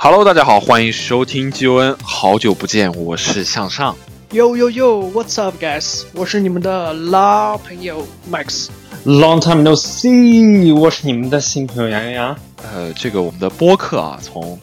[0.00, 3.96] Hello，大家好，欢迎收听 G O N，好久不见，我是向上。
[4.30, 6.04] Yo yo yo，What's up, guys？
[6.14, 8.68] 我是你们的老朋友 Max。
[9.04, 12.36] Long time no see，我是你们的新朋友杨洋洋。
[12.62, 14.56] 呃，这个我们的播客啊，从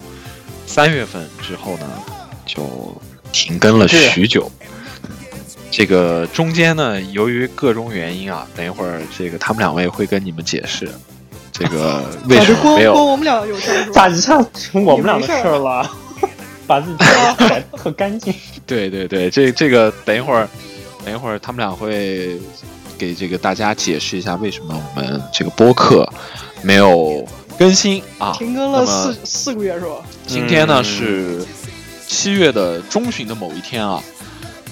[0.66, 1.86] 三月份之后呢，
[2.46, 2.96] 就
[3.34, 4.50] 停更了许久。
[5.70, 10.90] 这个中间呢，由于各种原因啊，等一会儿这个他们两位会跟你们解释，
[11.58, 12.94] 这个为什么光没有。
[12.94, 13.72] 光我们俩有事？
[13.94, 15.90] 咋一下成我们俩的事儿了？
[16.68, 16.98] 把自己
[17.38, 18.34] 搞得特干净。
[18.66, 20.50] 对对对，这这个等一会儿，
[21.06, 22.38] 等一会儿他们俩会
[22.98, 26.12] 给这个大家解释一下为什么我们这个播客
[26.62, 27.26] 没有
[27.58, 28.34] 更新啊。
[28.38, 29.96] 停更了四四个月是吧？
[30.26, 31.46] 今天呢嗯是
[32.08, 34.02] 七月的中旬的某一天啊，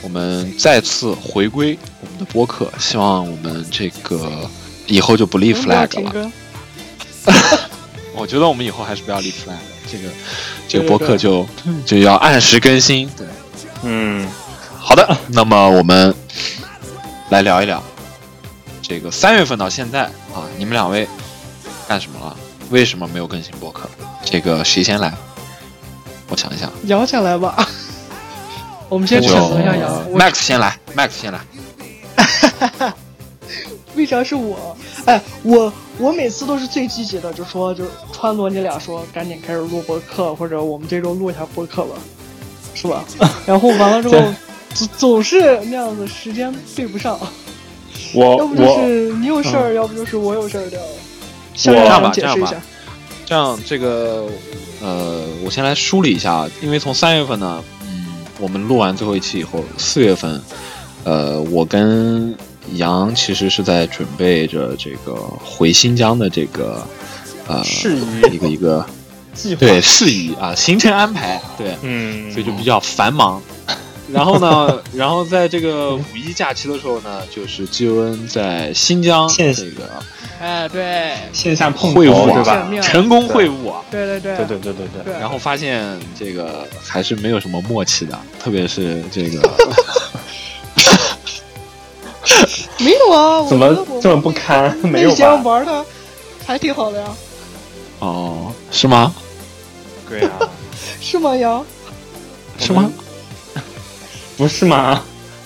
[0.02, 4.50] 我们再次回归我们的播客，希望我们这个
[4.88, 6.32] 以后就不立 flag 了。
[8.16, 9.56] 我觉得我们以后还是不要立 flag，
[9.92, 10.10] 这个
[10.68, 11.46] 这个播客就
[11.86, 13.10] 就要按时更新。
[13.18, 13.28] 对，
[13.84, 14.28] 嗯，
[14.78, 16.14] 好的，那么我们
[17.30, 17.84] 来聊一聊
[18.82, 21.08] 这个三月份到现在啊，你们两位
[21.88, 22.36] 干什么了？
[22.70, 23.90] 为什么没有更新播客？
[24.24, 25.14] 这个谁先来？
[26.30, 26.72] 我想一想。
[26.86, 27.68] 杨先来吧。
[28.90, 30.12] 我们先那就谴责一下杨。
[30.12, 31.40] 我 Max 先来，Max 先来。
[33.96, 34.76] 为啥是我？
[35.06, 41.96] 哎，我我每次都是最积极的，就说就撺掇你俩说赶紧开始录播客，或者我们这周录一下播客吧，
[42.74, 43.04] 是吧？
[43.46, 44.34] 然后完了之后
[44.74, 47.20] 总总是那样子，时间对不上。
[48.14, 50.80] 我要不就是你有事儿，要不就是我有事儿的。
[51.54, 52.62] 向我让这样吧解释一下
[53.26, 53.60] 这样吧。
[53.60, 54.28] 这样，这个
[54.82, 58.06] 呃，我先来梳理一下，啊，因为从三月份呢，嗯，
[58.40, 60.42] 我们录完最后一期以后，四月份，
[61.04, 62.36] 呃，我跟
[62.74, 65.14] 杨其实是在准备着这个
[65.44, 66.86] 回新疆的这个
[67.48, 68.86] 呃事宜一个一个
[69.34, 73.42] 计划对事宜啊行程安排，对，嗯，所以就比较繁忙。
[74.12, 79.90] 然后呢， 然后在这个五一假期的时候呢，就是 G O N 在新疆线这个
[80.40, 85.14] 哎，对，线下碰会晤头对吧成功会晤啊，对对对对对对对对。
[85.14, 85.14] 对。
[85.20, 89.42] 然后发现这个还是没有什么默契的，特别是这个
[92.84, 94.76] 没有啊，怎么这么不堪？
[94.84, 95.36] 没有吧？
[95.44, 95.86] 玩的
[96.46, 97.08] 还挺好的呀，
[98.00, 99.14] 哦，是吗？
[100.10, 100.50] 对啊，
[101.02, 101.36] 是吗？
[101.36, 101.66] 杨？
[102.60, 102.92] 是吗？
[104.38, 105.02] 不是吗？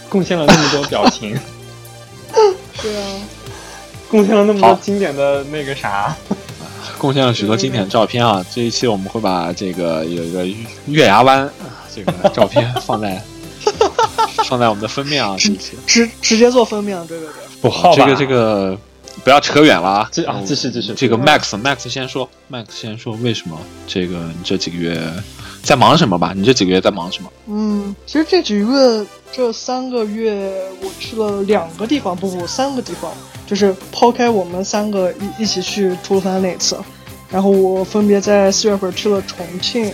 [0.09, 1.37] 贡献了那么多表情，
[2.81, 3.03] 对啊，
[4.09, 6.15] 贡献了那么多经典的那个啥。
[6.97, 8.43] 贡献了许多经典照片啊！
[8.51, 10.47] 这一期我们会把这个有一个
[10.87, 11.51] 月牙湾啊
[11.93, 13.21] 这个照片放在
[14.45, 15.73] 放在我们的封面啊，这一期。
[15.85, 17.33] 直直接做封面，对对对。
[17.61, 18.05] 不好吧？
[18.05, 18.77] 这个这个
[19.23, 20.09] 不要扯远了啊！
[20.11, 25.01] 这啊继续继续这个嗯 Max Max 先说，Max 先说为什么这个你这几个月
[25.63, 26.33] 在忙什么吧？
[26.35, 27.29] 你这几个月在忙什么？
[27.47, 28.71] 嗯，其实这几个
[29.01, 33.11] 月，这三个月我去了两个地方，不不，三个地方，
[33.47, 36.77] 就是抛开我们三个一一起去吐鲁番那一次，
[37.31, 39.91] 然后我分别在四月份去了重庆，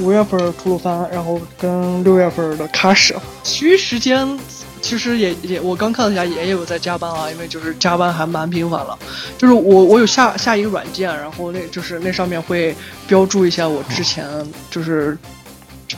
[0.00, 3.14] 五月份吐鲁番，然后跟六月份的喀什。
[3.42, 4.38] 其余时间
[4.80, 8.98] 其实也也，我刚看了一下，也有在加班啊，因为就是加班还蛮频繁了。
[9.36, 12.74] 就是我我有下下一个软件，然后那就是那上面会
[13.06, 14.26] 标注一下我之前
[14.70, 15.16] 就是，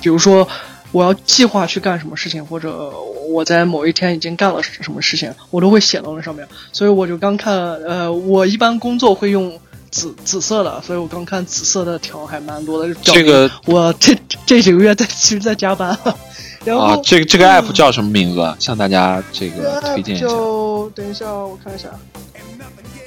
[0.00, 0.46] 比如说
[0.90, 2.92] 我要计划去干什么事情，或者
[3.28, 6.46] 我在某一天已经干了什么事情，我都会写到那上面。
[6.72, 7.54] 所以我就刚看，
[7.84, 9.56] 呃，我一般工作会用
[9.92, 12.92] 紫紫色的，所以我刚看紫色的条还蛮多的。
[13.02, 14.16] 这个我这
[14.46, 15.96] 这几个月在其实在加班，
[16.64, 18.54] 然后、啊，这个这个 app 叫什么名字？
[18.58, 20.26] 向大家这个呃推荐一下。
[20.26, 21.88] 就等一下，我看一下，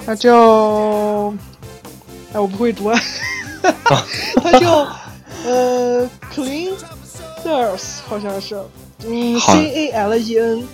[0.06, 1.34] 它叫，
[2.32, 3.02] 哎，我不会读，啊，
[4.44, 4.88] 它叫
[5.44, 6.72] 呃 Clean
[7.44, 8.62] Stars，好像是，
[9.08, 10.68] 嗯，C A L E N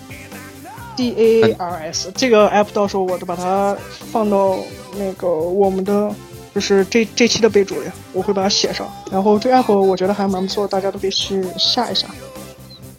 [0.98, 3.78] D A R S，这个 app 到时候我就把它
[4.12, 4.58] 放到
[4.98, 6.14] 那个我们的。
[6.54, 8.86] 就是这这期的备注里，我会把它写上。
[9.10, 12.08] 然后这 app 我觉得还蛮不错，大家都可以去下一下。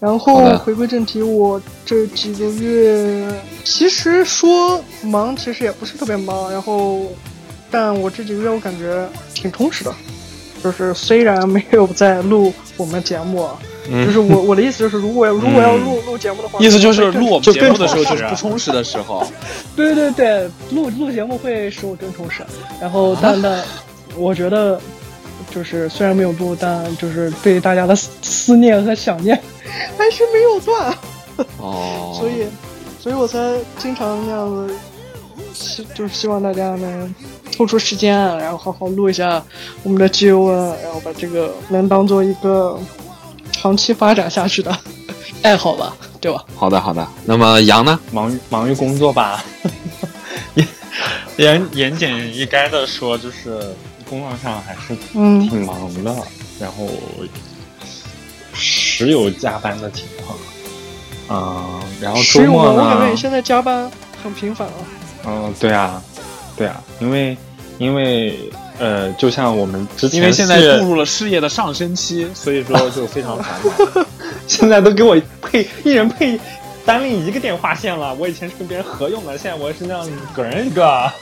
[0.00, 3.30] 然后回归正题，我这几个月
[3.62, 6.50] 其实说忙，其实也不是特别忙。
[6.50, 7.02] 然后，
[7.70, 9.94] 但我这几个月我感觉挺充实的，
[10.64, 13.50] 就是虽然没有在录我们节目，
[13.90, 19.26] 就是我我的意思就是，如果如果要录录节目的话，意思就是录我们节目的时候就是不充实的时候。
[19.74, 22.42] 对对对，录录节目会使我更充实。
[22.80, 23.62] 然后，但但
[24.16, 24.80] 我觉得，
[25.50, 29.36] 就是虽然没有录，但就是对大家的思思念和想念
[29.98, 30.94] 还是没有断。
[31.58, 32.46] 哦， 所以，
[33.00, 33.38] 所以我才
[33.78, 34.74] 经常那样子，
[35.54, 37.12] 希就是希望大家能
[37.50, 39.42] 抽出时间，然后好好录一下
[39.82, 42.78] 我们的 G O N，然后把这个能当做一个
[43.62, 44.76] 长期发展下去的
[45.42, 46.44] 爱好吧，对吧？
[46.56, 47.06] 好的，好的。
[47.24, 47.96] 那么杨呢？
[48.10, 49.44] 忙于忙于工作吧。
[51.38, 53.72] 言言言简意赅的说，就是
[54.10, 56.12] 工作上还是嗯挺忙的，
[56.58, 56.88] 然后
[58.52, 60.36] 时有加班的情况。
[61.28, 63.16] 嗯，然后周是末我，我感觉呢你？
[63.16, 63.88] 现在加班
[64.24, 64.74] 很频繁啊。
[65.24, 66.02] 嗯，对啊，
[66.56, 67.36] 对啊，因为
[67.78, 68.50] 因为
[68.82, 74.04] 呃，就像我们之前因为现在步入了事业的上升期，所以说 就非常繁忙。
[74.48, 76.36] 现在都给我配一人配
[76.84, 78.12] 单另一个电话线了。
[78.14, 81.08] 我以前是跟别人合用的，现在我是那样个人一个。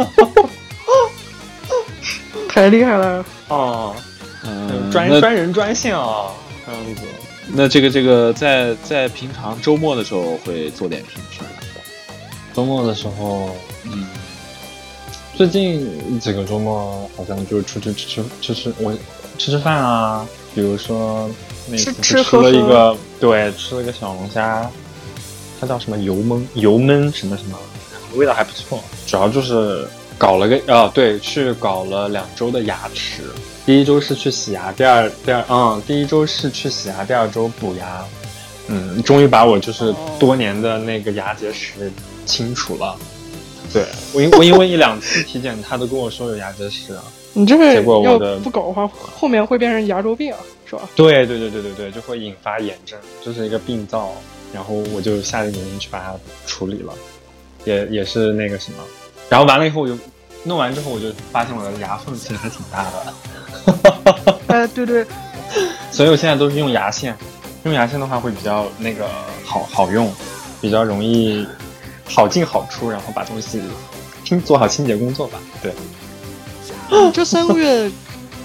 [2.49, 3.23] 太厉害了！
[3.49, 3.95] 哦，
[4.43, 6.29] 嗯，专专人专线啊，
[6.67, 7.03] 这样子。
[7.53, 11.49] 那这个这个在在平常周末的时候会做点什么事儿？
[12.55, 13.55] 周末的时候，
[13.85, 14.07] 嗯，
[15.41, 18.93] 最近几个周末好像就出去吃吃吃吃我
[19.39, 21.31] 吃吃饭啊，比如说
[21.67, 24.71] 那次吃了喝一个对吃了一个小龙虾，
[25.59, 27.59] 它叫什么油焖油焖什么什么，
[28.17, 28.85] 味道还不错。
[29.07, 29.89] 主要就是
[30.19, 33.23] 搞了个啊对，去搞了两周的牙齿，
[33.65, 38.05] 第一周是去洗牙，第二第二嗯第一周是去洗牙，第二周补牙。
[38.67, 41.91] 嗯，终于把我就是哦多年的那个牙结石
[42.27, 42.95] 清除了。
[43.73, 47.03] 对我因我因为一两次体检，他都跟我说有牙结石啊。
[47.33, 50.39] 你这个结果我要的不搞的话，后面会变成牙周病啊，
[50.69, 50.83] 是吧？
[50.97, 54.13] 对对对对对对，就会引发炎症，就是一个病灶。
[54.53, 56.13] 然后我就下定决心去把它
[56.45, 56.93] 处理了，
[57.65, 58.79] 也也是那个什么。
[59.29, 59.97] 然后完了以后，我就
[60.43, 65.07] 弄完之后，我就发现我的牙缝其实还挺大的， 哎，对对，
[65.93, 67.17] 所以我现在都是用牙线。
[67.63, 69.07] 用牙线的话会比较那个
[69.45, 70.13] 好好用，
[70.61, 71.47] 比较容易
[72.11, 73.61] 好进好出，然后把东西
[74.25, 75.39] 清做好清洁工作吧。
[75.63, 75.73] 对，
[77.13, 77.91] 这三个月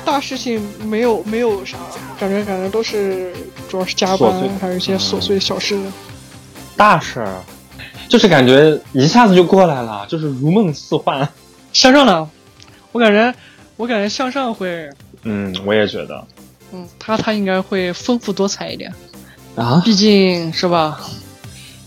[0.05, 1.77] 大事情没有没有啥，
[2.19, 3.33] 感觉感觉都是
[3.67, 4.31] 主要是加班，
[4.61, 5.79] 还有一些琐碎小事。
[6.77, 7.41] 大事儿，
[8.07, 11.27] 就是感觉一下子就过来了，就是如梦似幻。
[11.73, 12.29] 向上呢，
[12.91, 13.33] 我感觉
[13.77, 14.89] 我感觉向上会，
[15.23, 16.25] 嗯，我也觉得。
[16.71, 18.93] 嗯，他他应该会丰富多彩一点，
[19.55, 20.99] 啊，毕竟是吧，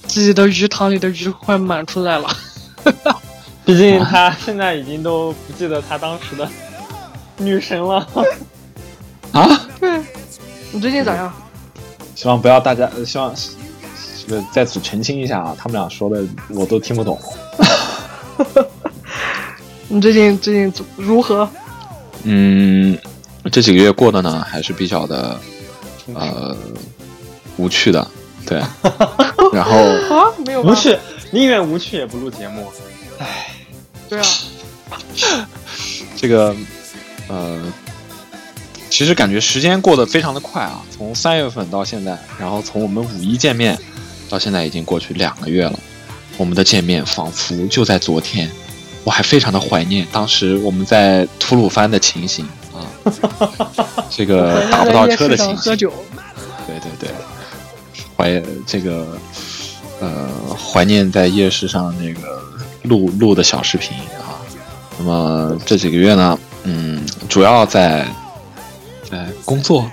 [0.09, 2.29] 自己的鱼塘里的鱼快满出来了。
[3.65, 6.49] 毕竟他现在已经都不记得他当时的
[7.37, 8.09] 女神了。
[9.33, 10.01] 啊，对，
[10.73, 11.31] 你最近咋样？
[12.15, 13.33] 希望不要大家，呃希望
[14.27, 17.21] 这个在此澄清一下啊，他们俩说的我都听不懂。
[19.89, 21.49] 你最近最近如何？
[22.25, 22.99] 嗯，
[23.53, 25.39] 这几个月过的呢，还是比较的
[26.15, 26.57] 呃
[27.57, 28.07] 无趣的，
[28.47, 28.63] 对。
[29.59, 29.77] 然后
[30.15, 30.71] 啊，没有吧？
[30.71, 30.97] 无趣，
[31.33, 32.71] 宁愿无趣也不录节目。
[33.19, 33.49] 唉。
[34.09, 34.25] 对啊，
[36.17, 36.55] 这个
[37.29, 37.61] 呃，
[38.89, 43.77] 其实感觉时间过得非常的快啊，从三月份到现在，然后从我们五一见面
[44.31, 45.79] 到现在已经过去两个月了，
[46.39, 48.49] 我们的见面仿佛就在昨天，
[49.03, 52.87] 我还非常的怀念当时我们在吐鲁番的情形啊，
[54.09, 55.77] 这个打不到车的情形，对
[56.81, 57.11] 对对，
[58.17, 59.19] 怀这个
[60.01, 62.41] 呃怀念在夜市上那个
[62.83, 64.39] 录录的小视频啊。
[64.99, 68.07] 那么这几个月呢，嗯，主要在
[69.11, 69.91] 在工作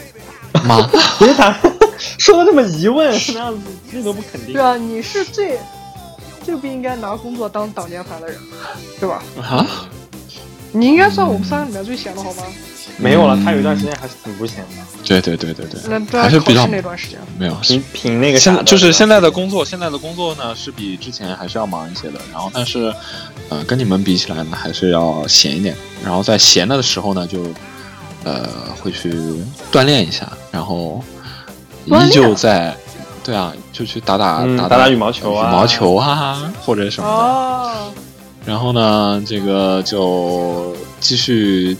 [0.64, 0.88] 吗？
[1.18, 1.56] 别打，
[2.18, 4.62] 说的这么疑问， 那样子那都不肯定对。
[4.62, 5.58] 啊，你是最
[6.44, 8.36] 最不应该拿工作当挡箭牌的人，
[9.00, 9.22] 对吧？
[9.40, 9.66] 啊？
[10.74, 12.42] 你应该算我们三个里面最闲的好吗？
[12.98, 14.82] 没有了，他有一段时间还是挺不闲的。
[15.04, 17.54] 对对对对对，还是比较那段时间，没有。
[17.62, 22.20] 凭凭那个现啥就是现在的工作，现在的工作呢是比之前还是要忙一些的。
[22.32, 22.94] 然后，但是，
[23.48, 25.76] 呃，跟你们比起来呢，还是要闲一点。
[26.04, 27.44] 然后在闲的时候呢，就
[28.24, 28.48] 呃
[28.80, 29.12] 会去
[29.72, 31.02] 锻炼一下，然后
[31.84, 32.74] 依旧在，
[33.24, 37.14] 对啊，就去打打、打嗯打打羽毛球啊羽毛球啊，或者什么的。
[37.14, 37.92] 哦，
[38.46, 41.76] 然后呢，这个就继续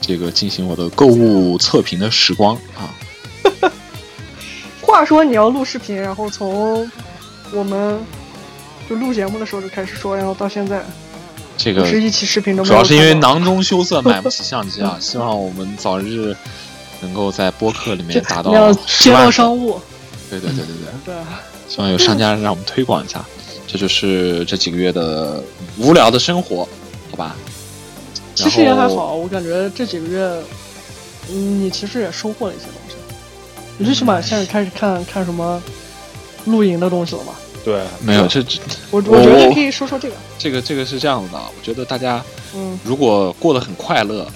[0.00, 2.94] 这个进行我的购物测评的时光啊。
[4.80, 6.90] 话说你要录视频，然后从
[7.52, 8.00] 我们
[8.88, 10.82] 就录节目的时候就开始说，然后到现在
[11.56, 14.96] 这个是一期视频都没主要是因为囊中羞涩，买不起相机啊。
[15.00, 16.34] 希望我们早日
[17.00, 19.56] 能够在播客里面达到要十万粉接到商。
[19.56, 19.80] 务，
[20.30, 20.66] 对对对对
[21.04, 21.14] 对，对，
[21.68, 23.24] 希望有商家让我们推广一下。
[23.66, 25.44] 这就是这几个月的
[25.76, 26.66] 无聊的生活，
[27.10, 27.36] 好吧？
[28.44, 30.42] 其实也还好，我感觉这几个月，
[31.30, 32.94] 嗯，你其实也收获了一些东西，
[33.76, 35.62] 你最起码现在开始看看什么
[36.44, 37.34] 露营的东西了吧？
[37.64, 44.26] 对，没有，这这我我觉得可以说说这个，这个这个是这样子的，我觉得大家嗯，如果过得很快乐，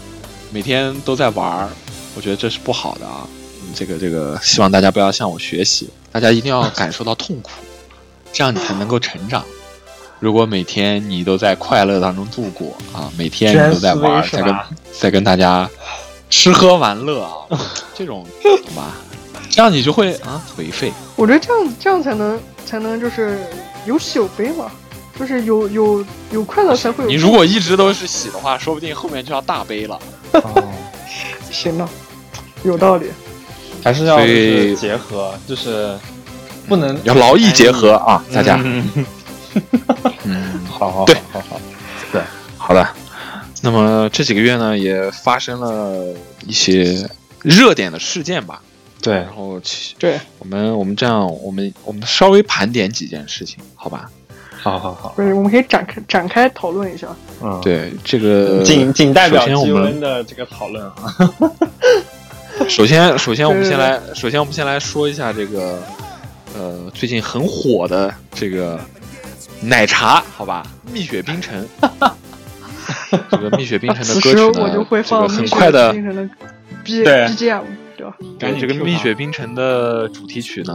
[0.50, 1.68] 每天都在玩儿，
[2.14, 3.26] 我觉得这是不好的啊。
[3.62, 7.50] 嗯，这个这个，希望大家不要向我学习，大家一定要感受到痛苦，
[8.32, 9.44] 这样你才能够成长。
[10.22, 14.56] 如果每天你都在快乐当中度过啊，每天你都在玩儿，在跟
[14.96, 15.68] 在跟大家
[16.30, 17.58] 吃喝玩乐啊，
[17.92, 18.94] 这种懂吧？
[19.50, 20.92] 这样你就会啊颓废。
[21.16, 23.36] 我觉得这样这样才能才能就是
[23.84, 24.70] 有喜有悲嘛，
[25.18, 27.10] 就是有有有快乐才会有。
[27.10, 29.98] 你如果一直都是喜的话，说不定后面就要大悲了。
[30.34, 30.62] 哦
[31.50, 31.88] 行了，
[32.62, 33.06] 有道理。
[33.82, 34.24] 还是要
[34.76, 35.98] 结合，就是
[36.68, 38.60] 不能要劳逸结合啊，大家。
[38.64, 38.88] 嗯
[40.24, 41.60] 嗯，好好对好好
[42.12, 42.20] 对，
[42.56, 42.86] 好的。
[43.60, 46.04] 那么这几个月呢，也发生了
[46.46, 47.08] 一些
[47.42, 48.60] 热点的事件吧。
[49.00, 54.10] 对然后其对，我们我们这样，我们我们稍微盘点几件事情，好吧？
[54.60, 57.08] 好好好，对，我们可以展开展开讨论一下。
[57.42, 61.16] 嗯，，对这个，仅仅代表我们的这个讨论啊，
[62.68, 65.82] 首先 首先我们先来，首先我们先来说一下这个，
[66.56, 68.78] 呃，最近很火的这个
[69.62, 70.62] 奶茶，好吧？
[70.92, 71.66] 蜜雪冰城。
[73.30, 76.28] 这个蜜雪冰城的歌曲呢，我就会这个很放蜜雪快的冰城的
[76.82, 77.62] B 对 BGM，
[77.96, 78.16] 对吧？
[78.18, 80.72] 对，赶紧这个蜜雪冰城的主题曲呢，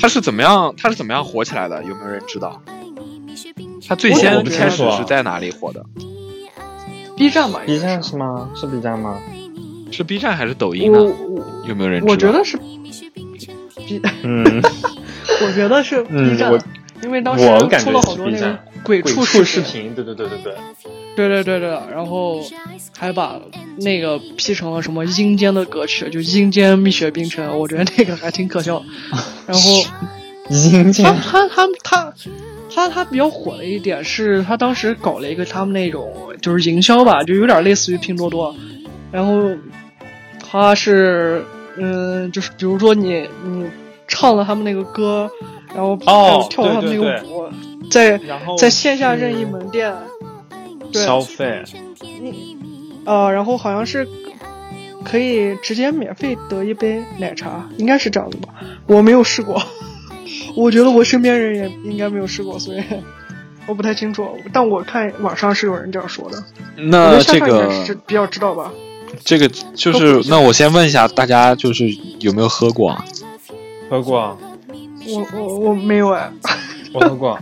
[0.00, 0.74] 它是怎么样？
[0.76, 1.82] 它是怎么样火起来的？
[1.84, 2.60] 有没有人知道？
[3.86, 5.84] 它最先开始是在哪里火的
[7.16, 8.50] ？B 站吧 B 站是吗？
[8.54, 9.20] 是 B 站吗？
[9.90, 11.14] 是 B 站还是抖音我呢？
[11.68, 12.12] 有没有人知道？
[12.12, 14.44] 我觉得是 B，嗯，
[15.42, 16.58] 我觉得是 B 站，嗯我
[17.02, 17.44] 因为当时
[17.78, 20.54] 出了好多那个鬼畜视视，频，对对对对对，
[21.16, 22.42] 对对对对，然后
[22.96, 23.40] 还把
[23.76, 28.82] 那个 P 成了什么阴间的歌曲，就阴间蜜雪冰城，我觉得那个还挺可笑。
[29.46, 29.82] 然后
[30.44, 32.12] 他 阴间他他他
[32.74, 38.54] 他他比较火的一点是他当时搞了一个他们那种就是营销吧，就有点类似于拼多多，
[39.12, 39.50] 然后
[40.50, 41.44] 他是
[41.76, 43.66] 嗯，就是比如说你你
[44.08, 45.30] 唱了他们那个歌，
[45.74, 45.94] 然后
[46.48, 47.48] 跳了他们那个舞，
[47.90, 48.18] 在
[48.58, 49.94] 在线下任意门店，
[50.90, 51.62] 对消费，
[53.04, 54.08] 呃，然后好像是
[55.04, 58.54] 可以直接免费得一杯奶茶，应该是这样的吧？
[58.86, 59.62] 我没有试过，
[60.56, 62.82] 我觉得我身边人也应该没有试过，所以
[63.68, 64.36] 我不太清楚。
[64.52, 66.42] 但我看网上是有人这样说的，
[66.76, 68.72] 那这个是比较知道吧？
[69.24, 71.86] 这个就是，那我先问一下大家，就是
[72.20, 73.04] 有没有喝过啊？
[73.90, 74.38] 喝过，
[75.06, 76.30] 我我我没有哎，
[76.92, 77.38] 我喝过，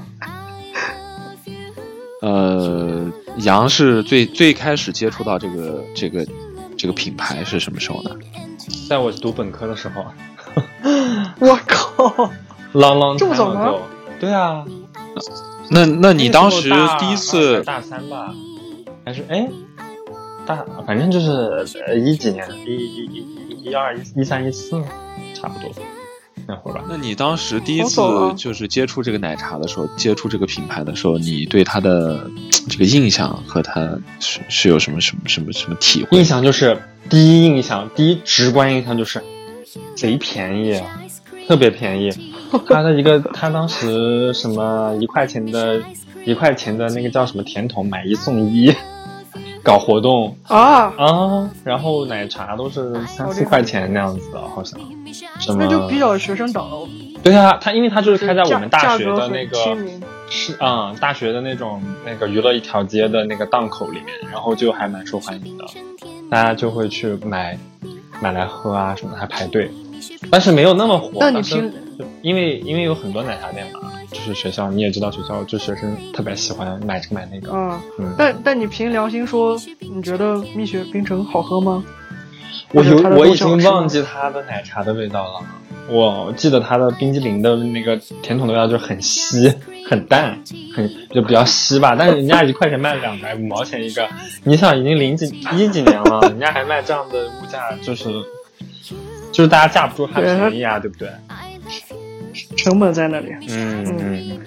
[2.23, 6.27] 呃，杨是最最开始接触到这个这个
[6.77, 8.11] 这个品牌是什么时候呢？
[8.89, 10.05] 在我读本科的时候。
[11.39, 12.31] 我靠
[12.73, 13.75] ，，long long 这么早吗？
[14.19, 14.65] 对啊，
[15.71, 18.33] 那那你当时第一次大三吧，
[19.05, 19.47] 还是哎
[20.47, 23.17] 大，反正就是呃一几年，一一一
[23.51, 24.83] 一一二一一三一四，
[25.35, 25.71] 差不多
[26.47, 26.85] 那会儿吧。
[26.89, 28.01] 那你当时第一次
[28.37, 32.31] 就是接触这个奶茶的时候，接触这个品牌的时候，你对它的
[32.69, 36.25] 这个印象和它是是有什么什么什么什么体会印？
[36.25, 39.23] 象就是第一印象，第一直观印象就是
[39.95, 40.81] 贼便宜，
[41.49, 42.11] 特别便宜。
[42.69, 45.83] 它的一个，它当时什么一块钱的，
[46.25, 48.73] 一块钱的那个叫什么甜筒买一送一，
[49.67, 54.79] 搞活动啊，啊，然后奶茶都是三四块钱那样子的，好像。
[55.41, 55.59] 什么？
[55.59, 56.89] 那就比较学生党了。
[57.25, 59.59] 对啊，他因为他就是开在我们大学的那个
[60.29, 65.65] 是啊、大学的那种那个娱乐一条街的那个档口里面，然后就还蛮受欢迎的，
[66.31, 67.59] 大家就会去买
[68.21, 69.69] 买来喝啊什么，还排队，
[70.31, 71.11] 但是没有那么火。
[71.19, 71.77] 那你平就
[72.23, 81.85] 因为因为有很多奶茶店嘛，就是学校你也知道，学校就学生特别喜欢买这个买那个，啊，嗯，但但你凭良心说，你觉得蜜雪冰城好喝吗？
[82.73, 85.41] 我有我已经忘记它的奶茶的味道了。
[85.89, 89.49] 我记得它的冰激凌的那个甜筒的味道就很稀、
[89.89, 90.37] 很淡、
[90.75, 91.95] 很就比较稀吧。
[91.97, 94.09] 但是人家一块钱卖两百五毛钱一个，
[94.43, 98.11] 你想已经零几一几年了，人家还卖这样的物价，就是
[99.31, 101.09] 就是大家架不住它便宜啊，对不对？
[102.57, 103.33] 成本在那里。
[103.49, 104.41] 嗯嗯。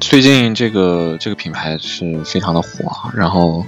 [0.00, 2.68] 最近这个这个品牌是非常的火，
[3.14, 3.64] 然后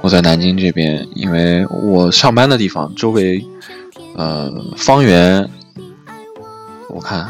[0.00, 3.44] 我在南京这边，因为我上班的地方周围，
[4.16, 5.48] 呃，方圆，
[6.88, 7.28] 我看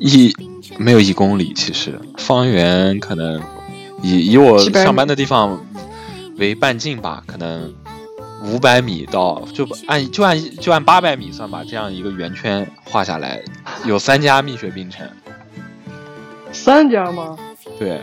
[0.00, 0.34] 一
[0.78, 3.42] 没有一公里，其实方圆可能
[4.02, 5.60] 以以我上班的地方
[6.38, 7.74] 为半径吧，可能
[8.44, 13.42] 五百米到就按就按就按八百米算吧，这样一个圆圈画下来，
[13.84, 15.08] 有三家蜜雪冰城。
[16.52, 17.36] 三家吗？
[17.78, 18.00] 对，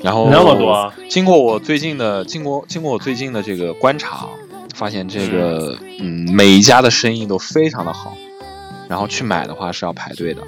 [0.00, 4.26] 然后那么多啊经过我最近的经过经过我最近的这个观察，
[4.74, 8.16] 发现这个嗯每一家的生意都非常的好，
[8.88, 10.42] 然后去买的话是要排队的。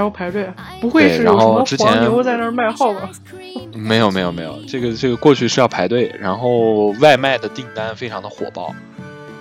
[0.00, 0.50] 还要排队？
[0.80, 3.10] 不会是有什么之前黄牛在那儿卖号吧？
[3.74, 8.74] 没有没有没有，这个这个过去是要排队，然后外卖的订单非常的火爆。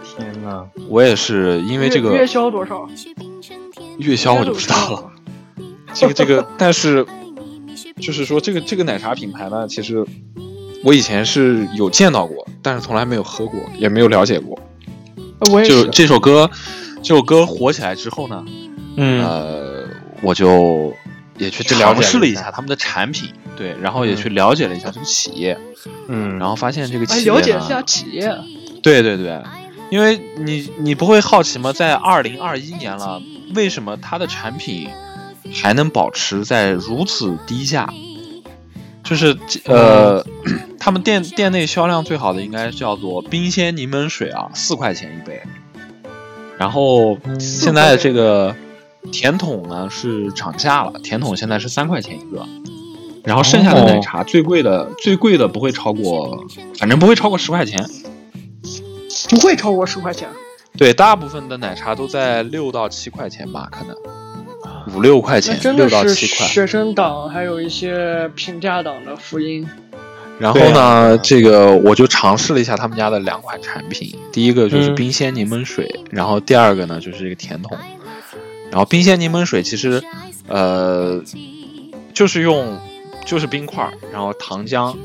[0.03, 2.87] 天呐，我也是因为这个月月销多少？
[3.99, 5.11] 月销我就不知道了。
[5.93, 7.05] 这个这个，但是
[8.01, 10.05] 就是说这个这个奶茶品牌呢，其实
[10.83, 14.59] 我以前是有见到过，但是从来没有喝过，也没有了解过。
[15.39, 15.67] 呃我也。
[15.67, 16.49] 就这首歌，
[17.01, 18.43] 这首歌火起来之后呢，
[18.97, 19.68] 嗯，呃，
[20.21, 20.95] 我就
[21.37, 25.57] 也去去了解尝试了一下他们的产品，对，然后也去了解了一下这个企业，
[26.07, 28.35] 嗯，然后发现这个哎，企业呢，了解一下企业。
[28.81, 29.41] 对对对，
[29.89, 31.73] 因为你你不会好奇吗？
[31.73, 33.21] 在二零二一年了，
[33.55, 34.89] 为什么它的产品
[35.53, 37.93] 还能保持在如此低价？
[39.03, 39.35] 就是
[39.65, 40.23] 呃，
[40.79, 45.41] 他们店店内销量最好的应该叫做冰鲜柠檬水啊，四块钱一杯。
[46.57, 48.55] 然后现在这个
[49.11, 52.45] 甜筒呢是涨价了，甜筒现在是三块钱一个。
[53.23, 56.45] 然后剩下的奶茶最贵的最贵的不会超过，
[56.77, 57.85] 反正不会超过十块钱。
[59.29, 60.27] 不会超过十块钱。
[60.77, 63.95] 对，大部分的奶茶都在六到七块钱吧，可能
[64.95, 66.47] 五六块钱，真的是六到七块。
[66.47, 69.67] 学生党，还有一些平价党的福音。
[70.39, 77.77] 然后呢，啊这个我就尝试了一下他们家的两款产品，第一个就是嗯冰鲜柠檬水，然后第二个呢就是这个甜筒。
[78.71, 80.03] 然后冰鲜柠檬水其实，
[80.47, 81.23] 呃，
[82.13, 82.79] 就是用
[83.25, 84.95] 就是冰块，然后糖浆，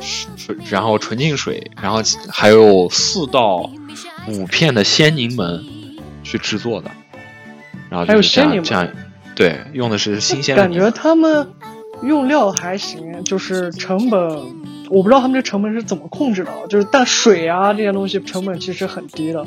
[0.00, 3.70] 水，然后纯净水，然后还有四到
[4.28, 5.62] 五片的鲜柠檬
[6.22, 6.90] 去制作的，
[7.88, 8.88] 然后还有就是这鲜柠檬样这样，
[9.36, 10.90] 对，用的是新鲜的感觉。
[10.90, 11.48] 他们
[12.02, 14.20] 用料还行，就是成本，
[14.90, 19.46] 我不知道他们这成本是怎么控制的，啊，就是但水啊这些东西成本其实很低的。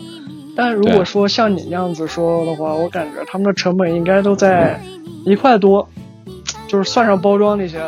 [0.57, 4.81] 但如果说像你那样子说的话，我感觉他们的成本应该都在
[5.23, 5.87] 一块多，
[6.67, 7.79] 就是算上包装那些，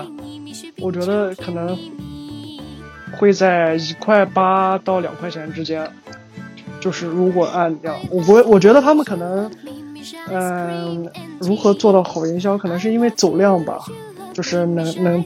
[0.77, 1.75] 我觉得可能
[3.17, 5.85] 会在一块八到两块钱之间。
[6.79, 9.51] 就是如果按这样，我不会，我觉得他们可能，
[10.31, 13.79] 嗯、如何做到好营销，可能是因为走量吧，
[14.31, 15.25] 就是能能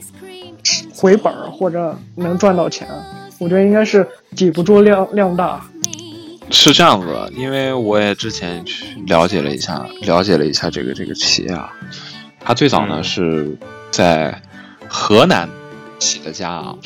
[0.96, 2.88] 回本或者能赚到钱。
[3.38, 4.04] 我觉得应该是
[4.34, 5.64] 抵不住量量大。
[6.50, 11.72] 是这样子的，因为我也之前去了解了一下，了解了一下这个这个企业啊，
[12.40, 13.56] 它最早呢、嗯是
[13.90, 14.40] 在
[14.88, 15.48] 河南
[15.98, 16.76] 起的家啊。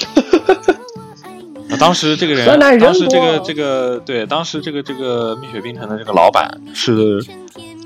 [1.68, 7.22] 那当时这个人，河南人当时这个这个对，当时这个这个蜜雪冰城的这个老板是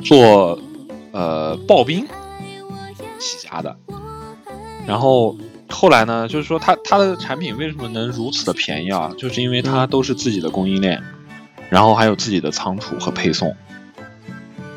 [0.05, 0.59] 做
[1.11, 2.07] 呃刨冰
[3.19, 3.77] 起家的，
[4.87, 5.37] 然后
[5.69, 9.11] 后来呢，就是说他他的产品为什么能如此的便宜啊？
[9.19, 11.03] 就是因为他都是自己的供应链，
[11.73, 13.57] 然后还有自己的仓储和配送，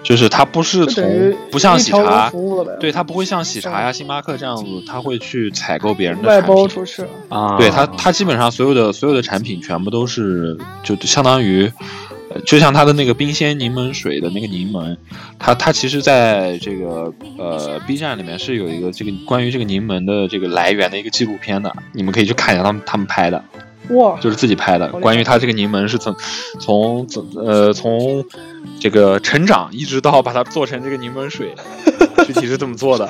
[0.01, 6.55] 就是它不是从不像喜茶，服务了呗，对，它不会像喜茶呀、星巴克这样子，它会去采购别人的外产品。
[6.55, 7.03] 包出去。
[7.27, 11.69] 啊，对它，它基本上所有的所有的产品全部都是就相当于，
[12.33, 14.95] 呃就像它的那个冰鲜柠檬水的那个柠檬，
[15.37, 23.43] 它它其实在这个呃 B 站里面是有一个这个关于这个柠檬的这个来源的一个纪录片的，你们可以去看一下他们他们拍的，
[23.89, 26.15] 哇，就是自己拍的，关于他这个柠檬是从
[26.59, 28.23] 从从呃从
[28.79, 31.53] 这个成长一直到把它做成这个柠檬水，
[32.25, 33.05] 具体是怎么做的，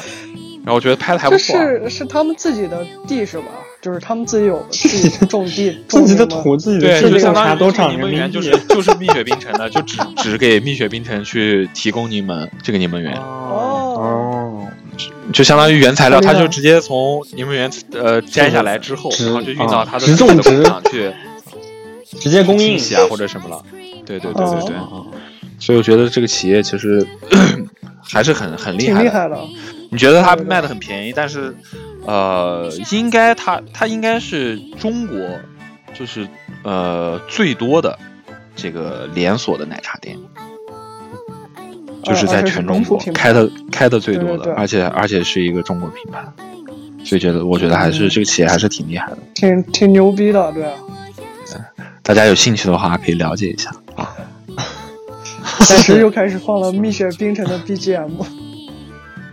[0.64, 1.58] 然后我觉得拍的还不错。
[1.58, 1.62] 啊。
[1.62, 3.46] 是是他们自己的地是吧？
[3.82, 13.65] 就是他们自己有，自己去种地， 种自己的土、自己的对，地就相当于这个柠檬园就是就是蜜雪冰城的，就只只给蜜雪冰城去提供柠檬这个柠檬园，哦哦，
[15.36, 21.12] 就相当于原材料，它就直接从柠檬园呃摘下来之后，然后就运到它的种自己的工植厂去
[22.22, 23.62] 直接供应清洗啊或者什么了。
[24.06, 25.06] 对对对对对，哦
[25.60, 27.06] 所以我觉得这个企业其实
[28.02, 29.00] 还是很很厉害的。
[29.00, 29.38] 挺厉害的。
[29.92, 31.54] 你觉得它卖的很便宜，但是
[32.06, 35.18] 呃，应该它它应该是中国
[35.94, 36.26] 就是
[36.64, 38.00] 呃最多的
[38.56, 40.18] 这个连锁的奶茶店。
[42.06, 46.24] 就是在全中国开的开的最多的，而且而且是一个中国品牌，
[47.04, 49.18] 所以觉得我觉得还是、嗯这个企业还是挺厉害的。
[49.34, 50.72] 挺挺牛逼的，对啊。
[52.04, 54.16] 大家有兴趣的话可以了解一下啊。
[55.68, 58.12] 但是又开始放了 蜜雪冰城的 BGM，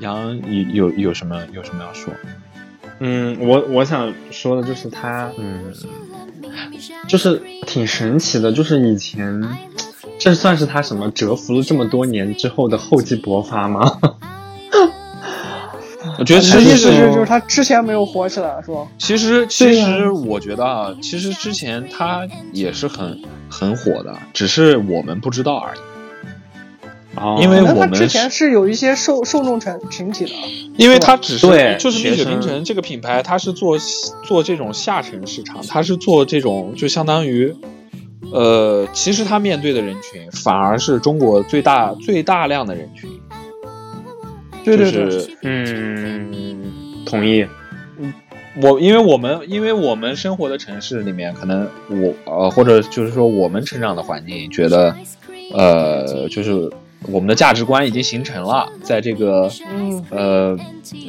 [0.01, 0.35] 杨
[0.73, 2.13] 有有有什么有什么要说？
[3.01, 5.73] 嗯，我我想说的就是他，嗯，
[7.09, 9.43] 就是挺神奇的，就是以前，
[10.23, 13.99] 这算是他什么蛰伏了这么多年之后的厚积薄发吗？
[16.17, 18.87] 我觉得实是是就是他之前没有火起来是吧？
[18.99, 25.79] 其实，其实我觉得啊，其实之前他也是很很火的，只是我们不知道而已。
[27.17, 30.31] 哦因为他我们之前是有一些受受众群群体的，
[30.77, 33.77] 因为他只是就是蜜雪冰城这个品牌，它是做
[34.25, 37.57] 做这种下沉市场，它是做这种就相当于，
[38.31, 43.11] 呃，其实他面对的人群反而是中国最大最大量的人群，
[44.65, 47.47] 对对对，就是嗯，同意。
[48.61, 54.95] 我因为我们因为我们生活的城市里面，可能我呃或者就是说我们成长的环境，觉得
[55.55, 56.71] 呃就是
[57.09, 60.59] 我们的价值观已经形成了，在这个嗯，呃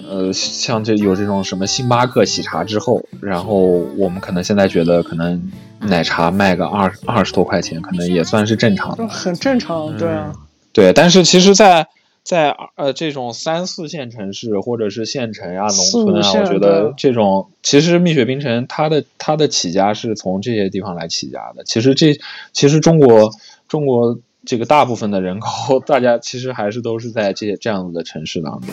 [0.10, 3.58] 呃像这有这种什么星巴克喜茶之后，然后
[3.98, 5.52] 我们可能现在觉得可能
[5.88, 9.08] 奶茶卖个二二十多块钱，可能也算是正常的就。
[9.08, 10.34] 很正常，对啊，
[10.72, 11.88] 对，但是其实在，
[12.24, 21.64] 在呃这种三四线城市或者是县城啊、农村啊，我觉得这种其实蜜雪冰城它的它的起家是从这些地方来起家的。
[21.66, 22.18] 其实这
[22.54, 23.32] 其实中国
[23.68, 28.70] 中国这个大部分的人口， 大家其实还是都是在这这样子的城市当中。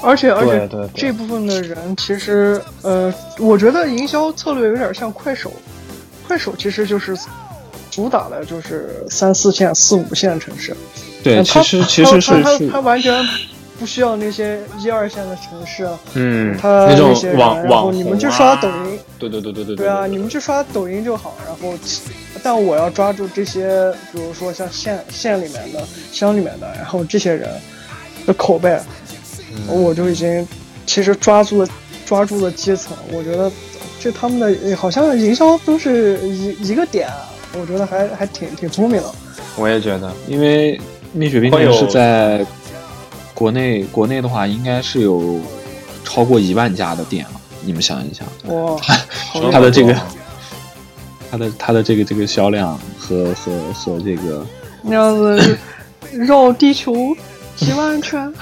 [0.00, 5.52] 而且而且这部分的人其实呃，我觉得营销策略有点像快手，
[6.28, 7.16] 快手其实就是
[7.90, 10.76] 主打的就是三四线、四五线城市。
[11.24, 13.26] 对，呃其实其实是是他他他完全
[13.78, 21.36] 不需要那些一二线的城市，啊嗯，他那种些人网然后网红你们就刷啊抖音，对对对对对对啊，你们就刷抖音就好。
[21.46, 21.76] 然后，
[22.42, 27.48] 但我要抓住这些，比如说像县县里面的、乡里面的，然后这些人
[28.26, 28.78] 的口碑，
[29.66, 30.46] 我就已经
[30.86, 31.68] 其实抓住了
[32.06, 32.96] 抓住了基层。
[33.12, 33.50] 我觉得
[34.00, 37.08] 这他们的好像营销都是一一个点，
[37.58, 39.10] 我觉得还还挺挺聪明的。
[39.56, 40.80] 我也觉得，因为
[41.12, 42.46] 蜜雪冰城是在
[43.34, 45.40] 国内国内的话，应该是有
[46.04, 47.40] 超过一万家的店了。
[47.62, 48.76] 你们想一想，哇，
[49.32, 49.52] 好厉害。
[49.52, 49.96] 它的这个
[51.30, 54.46] 它的它的这个这个销量和和和这个
[54.80, 55.58] 那样子
[56.12, 56.94] 绕地球
[57.56, 58.32] 几万圈，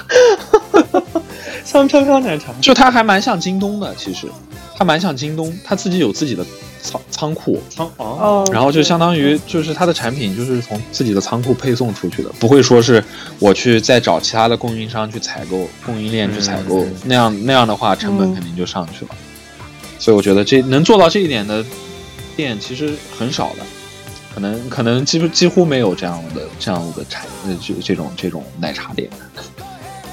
[1.64, 4.28] 像飘飘奶茶，就它还蛮像京东的，其实
[4.78, 6.44] 它蛮像京东，它自己有自己的
[6.82, 13.02] 仓仓库，仓哦，哦，然后就相当于就是它的产品就是从自己的仓库配送出去的，不会说是
[13.38, 16.94] 我去再找其他的供应商去采购，供应链去采购，嗯。
[17.04, 18.34] 那样那样的话成本嗯。
[18.34, 19.10] 肯定就上去了。
[19.98, 21.64] 所以我觉得这能做到这一点的
[22.36, 23.64] 店其实很少的，
[24.34, 29.08] 可能可能几乎几乎没有这样的这样的产呃这这种这种奶茶店。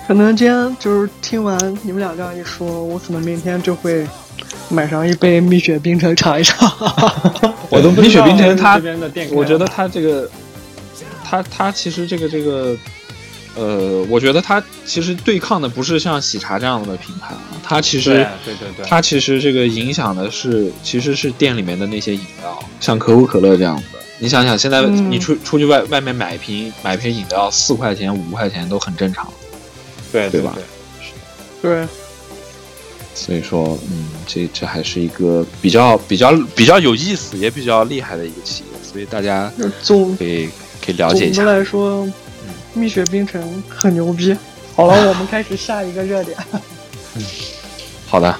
[0.05, 4.05] 可能今天就是听完你们俩这样一说，我可能明天就会
[4.69, 6.69] 买上一杯蜜雪冰城尝一尝。
[7.69, 10.29] 我都不蜜雪冰城它这边的店，我觉得它这个，
[11.23, 12.75] 它它其实这个这个，
[13.55, 23.83] 呃，我觉得它其实对抗的不是像喜茶这样的品牌啊，它其实对对对对，它其实这个影响的是其实是店里面的那些饮料，像可口可乐这样的。
[24.19, 29.27] 你想想，现在嗯你出出去外外面买一瓶买一瓶饮料，四块钱五块钱都很正常。
[30.13, 30.55] 对对吧
[31.61, 31.87] 对对，
[33.13, 40.49] 所以说，嗯，这这还是一个比较比较比较有意思也比较厉害的一个企业，所以大家总可以
[40.85, 41.57] 可以了解一下总的。
[41.57, 42.07] 来说，
[42.73, 44.35] 蜜雪冰城很牛逼。
[44.75, 46.37] 好了，我们开始下一个热点。
[48.07, 48.31] 好的，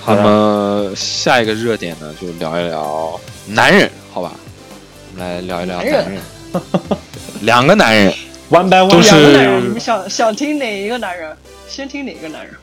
[0.00, 4.32] 好的那么下一个热点呢，就聊一聊男人，好吧？
[5.12, 6.22] 我们来聊一聊男人男人。
[7.40, 8.14] 两个男人，
[8.50, 11.36] ，one by one，都是两个男人，你们想想听哪一个男人？
[11.68, 12.54] 先听哪个男人？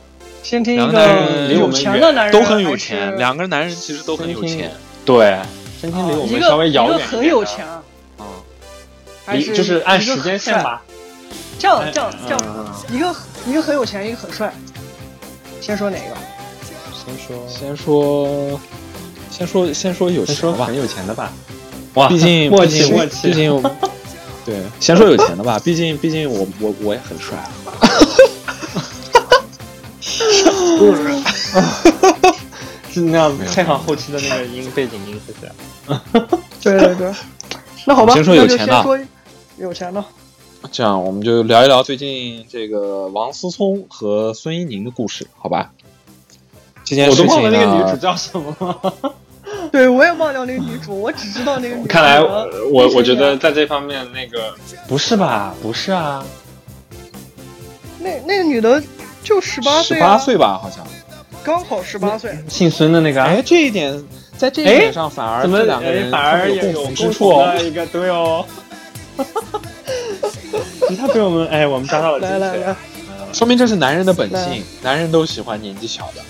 [0.42, 4.70] 先听一个有钱的男人，都很有钱，两个男人其实都很有钱。
[5.04, 5.38] 对，
[5.80, 7.82] 先听啊离我一个们稍微遥远一个远，很有钱，，啊，
[9.24, 10.54] 还是离就是按时间线。
[10.62, 10.82] 吧。
[11.58, 13.14] 这样这样这样，嗯一个
[13.46, 14.52] 一个很有钱，一个很帅。
[15.60, 16.14] 先说哪个？
[16.92, 18.60] 先说先说，
[19.30, 20.76] 先说，先说有钱吧先说很。
[20.76, 21.32] 有钱的吧。
[21.94, 23.62] 哇，毕竟，默毕竟，契默契，毕竟，
[24.46, 25.58] 对，先说有钱的吧。
[25.64, 27.36] 毕竟，毕竟我我我也很帅。
[32.92, 35.50] 是那样没有配上后期的那个音背景音，谢谢。
[36.62, 37.12] 对对对。
[37.84, 38.98] 那好吧，先说那有钱的就先说
[39.58, 40.04] 有钱的。
[40.70, 45.72] 这样，我们就聊一聊最近这个王思聪和孙一宁的故事，好吧？
[46.84, 49.14] 这件我都事情呢，忘了那个女主叫什么了。
[49.70, 51.88] 对，我也忘掉那个女主，我只知道那个女主。
[51.88, 54.54] 看来呃我我觉得在这方面那个
[54.88, 55.54] 不是吧？
[55.62, 56.24] 不是啊，
[57.98, 58.82] 那那个女的
[59.22, 60.86] 就十八岁啊，八岁吧，好像。
[61.44, 62.36] 刚好十八岁。
[62.48, 63.28] 姓孙的那个啊。
[63.28, 64.04] 哎，这一点，
[64.36, 68.44] 在这一点上反而怎么这两个人哎反而也有有共同之共处的一个对哦。
[70.88, 72.76] 其他被我们哎，我们抓到了来来来，
[73.32, 76.22] 说明这是男人的本性，男人都喜欢年纪小的。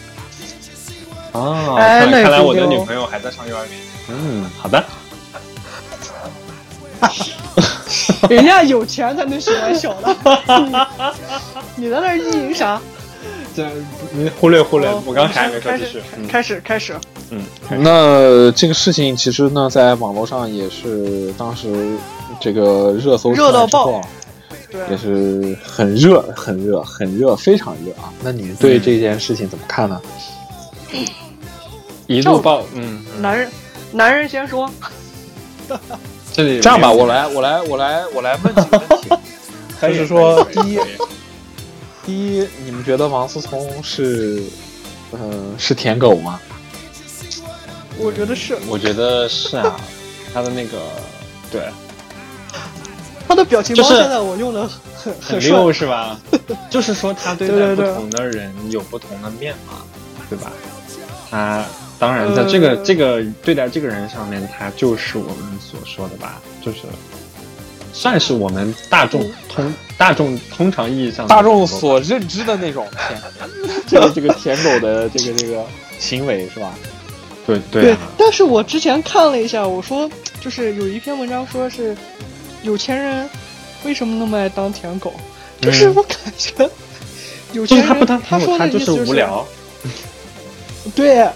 [1.36, 3.72] 哦，哎那也看看来我的女朋友还在上幼儿园。
[4.08, 4.84] 嗯，好的。
[8.30, 10.16] 人家有钱才能喜欢小的，
[11.76, 12.80] 你你在那儿意淫啥？
[13.54, 13.66] 这
[14.12, 16.02] 你忽略忽略哦，我刚才还没说开始继续。
[16.16, 16.94] 嗯开始开始，
[17.30, 17.42] 嗯，
[17.82, 21.96] 那这个事情其实呢，在网络上也是当时
[22.40, 24.00] 这个热搜热到爆，
[24.90, 28.12] 也是很热、很热、很热、非常热啊。
[28.22, 30.00] 那你对这件事情怎么看呢？
[32.06, 33.50] 一路爆，嗯，嗯男人
[33.92, 34.70] 男人先说，
[36.32, 39.08] 这里这样吧，我来，我来，我来，我来问几个问题。
[39.80, 40.80] 可以就是说第一
[42.06, 44.42] 第一，你们觉得王思聪是，
[45.10, 45.18] 呃，
[45.58, 46.40] 是舔狗吗？
[47.98, 49.76] 我觉得是我觉得是啊，
[50.32, 50.78] 他的那个
[51.50, 51.62] 对
[53.26, 56.18] 他的表情包，现在我用的很很很，溜是吧？
[56.70, 59.82] 就是说他对待不同的人有不同的面嘛，
[60.30, 60.52] 对吧？
[61.30, 61.64] 他
[61.98, 66.78] 当然在这个、呃这个对待这个人上面，他就是我们所说的吧，就是
[67.92, 73.20] 算是我们大众通大众通常意义上大众所认知的那种 舔，
[73.86, 75.64] 这个这个舔狗的这个这个
[75.98, 76.74] 行为是吧？
[77.46, 81.96] 对对但是我之前看了一下，我说就是有一篇文章说是
[82.62, 83.26] 有钱人
[83.84, 85.14] 为什么那么爱当舔狗，
[85.62, 86.68] 就是我感觉
[87.52, 89.46] 有钱人就是他不当他说舔狗，他就的意思是无聊。
[90.94, 91.32] 对啊。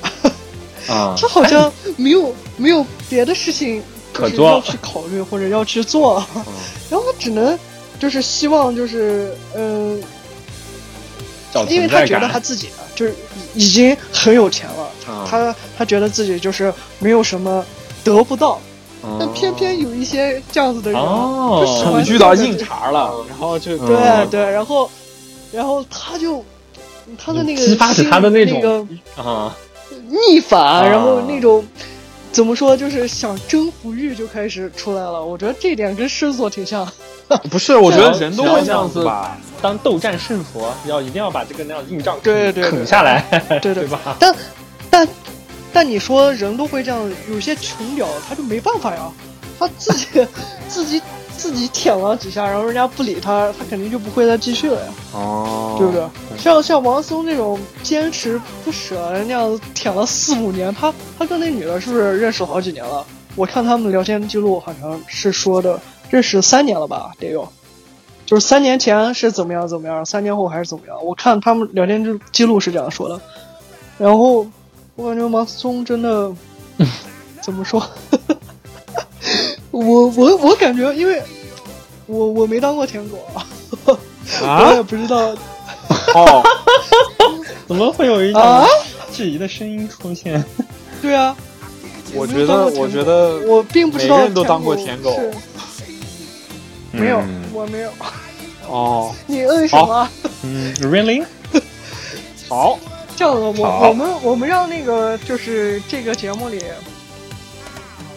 [1.16, 4.46] 他好像没有没有别的事情可做。
[4.46, 6.44] 要去考虑或者要去做，嗯。
[6.90, 7.58] 然后他只能
[7.98, 10.02] 就是希望就是嗯、
[11.52, 13.14] 找因为他觉得他自己啊就是
[13.54, 15.26] 已经很有钱了，啊。
[15.28, 17.64] 他他觉得自己就是没有什么
[18.02, 18.60] 得不到，
[19.02, 21.64] 但哦偏偏有一些这样子的人，哦。
[21.64, 23.86] 就喜欢遇到硬茬了，然后就嗯。
[23.86, 24.90] 对对，然后
[25.52, 26.44] 然后他就
[27.18, 28.86] 他的那个激发起他的那种个
[29.22, 29.54] 啊，
[30.10, 31.64] 逆反，啊然后那种
[32.32, 35.24] 怎么说，就是想征服欲就开始出来了。
[35.24, 36.86] 我觉得这点跟狮子座挺像。
[37.48, 39.38] 不是，我觉得人都要这会这样子子吧。
[39.62, 43.24] 当斗战胜佛，要一定要把这个那样硬仗对对对啃下来，
[43.62, 44.16] 对对对吧？
[44.18, 44.34] 但
[44.90, 45.08] 但
[45.72, 49.08] 但你说人都会这样，有些穷屌他就没办法呀，
[49.58, 50.06] 他自己
[50.68, 51.00] 自己
[51.40, 56.06] 自己舔了几下，然后人家不理他，他肯定就不会再继续了呀，哦对不对？
[56.38, 59.40] 像像王思聪这种坚持不舍，人家
[59.72, 63.02] 舔了四五年，他他跟那女的是不是认识好几年了？
[63.36, 67.48] 我看他们聊天记录好像是说的认识三年了吧，得有。
[68.26, 70.96] 就是三年前是怎么样怎么样，三年后还是怎么样？
[71.02, 73.18] 我看他们聊天记记录是这样说的。
[73.98, 74.46] 然后
[74.94, 76.30] 我感觉王思聪真的
[77.42, 77.82] 怎么说？
[79.70, 81.22] 我我我感觉，因为
[82.06, 83.46] 我我没当过舔狗啊，
[84.42, 85.34] 我也不知道
[86.14, 86.42] 哦，
[87.66, 88.68] 怎么会有一啊种
[89.12, 90.42] 质疑的声音出现？
[91.02, 91.34] 对啊，
[92.14, 95.18] 我觉得，我觉得我并不知道每个人都当过舔狗
[96.92, 97.90] 没有，嗯我没有。
[98.68, 100.08] 哦，你摁什么？
[100.42, 101.24] 嗯，really？
[102.48, 102.78] 好，
[103.16, 106.60] 这样子，我我们我们让那个就是这个节目里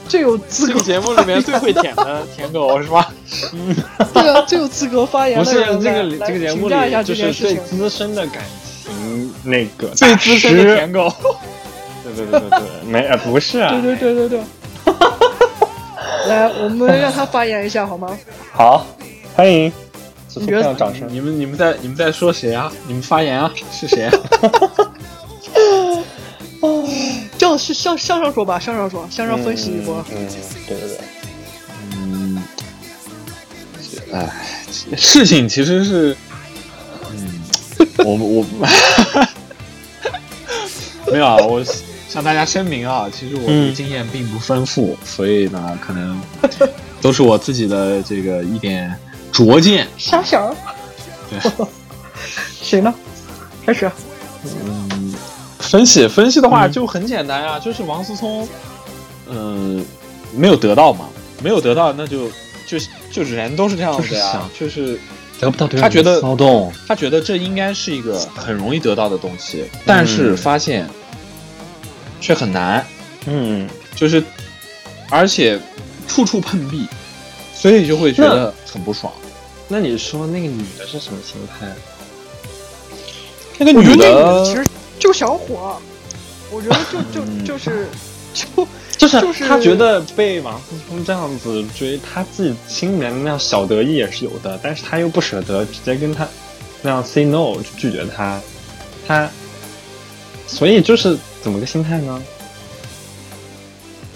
[0.07, 3.11] 最有资格这个节目里面最会舔的舔狗是吧？
[3.53, 3.75] 嗯
[4.13, 7.79] 对啊，最有资格发言不是的人这个来这个节目来评价一下里，就是最这件事情。
[7.79, 8.43] 资深的感
[8.83, 11.11] 情那个最资深的舔狗，
[12.03, 14.39] 对对对对对，没啊不是啊，对对对对对。
[16.27, 18.17] 来，我们让他发言一下好吗？
[18.53, 18.85] 好，
[19.35, 19.71] 欢迎，
[20.35, 21.07] 你觉得掌声。
[21.09, 22.71] 你们你们在你们在说谁啊？
[22.87, 23.51] 你们发言啊？
[23.71, 24.09] 是谁？
[26.61, 26.69] 这
[27.47, 30.03] 样是向向上说吧，向上说，向上分析一波。
[30.11, 30.27] 嗯，嗯
[30.67, 30.99] 对对对，
[31.91, 32.43] 嗯，
[34.13, 34.29] 哎，
[34.97, 36.15] 事情其实是，
[37.11, 37.41] 嗯，
[38.05, 38.45] 我我
[41.11, 41.63] 没有啊，我
[42.07, 46.19] 向大家声明啊，其实我的嗯经验并不丰富，所以呢，可能
[47.01, 48.93] 都是我自己的这个一点
[49.31, 49.87] 拙见。
[49.97, 50.55] 瞎想。
[51.29, 51.39] 对，
[52.61, 52.93] 谁呢？
[53.65, 53.89] 开始。
[54.65, 54.89] 嗯，
[55.73, 58.47] 分析分析的话嗯就很简单啊，就是王思聪，
[59.27, 59.83] 嗯、
[60.31, 61.09] 没有得到嘛，
[61.41, 62.29] 没有得到，那就
[62.67, 62.77] 就
[63.11, 64.99] 就人都是这样子呀就是想，就是
[65.39, 70.87] 得不到对他觉得骚动，他觉得这应该是一个很容易得到的东西，但是发现
[72.21, 72.85] 却很难，
[73.25, 74.23] 嗯，就是
[75.09, 75.59] 而且
[76.07, 76.87] 处处碰壁，
[77.55, 79.11] 所以就会觉得很不爽。
[79.67, 81.65] 那你说那个女的是什么心态？
[83.57, 84.63] 那个女的其实
[85.03, 85.77] 就想火，
[86.49, 87.89] 我觉得就就嗯就是
[88.33, 88.45] 就
[88.97, 96.25] 就是就是他觉得被王思聪这样子追，他自己心里面那样小得意也是有的，但是他又不舍得直接跟他
[96.81, 98.39] 那样 say no 就拒绝他，
[99.05, 99.29] 他，
[100.47, 102.23] 所以就是怎么个心态呢？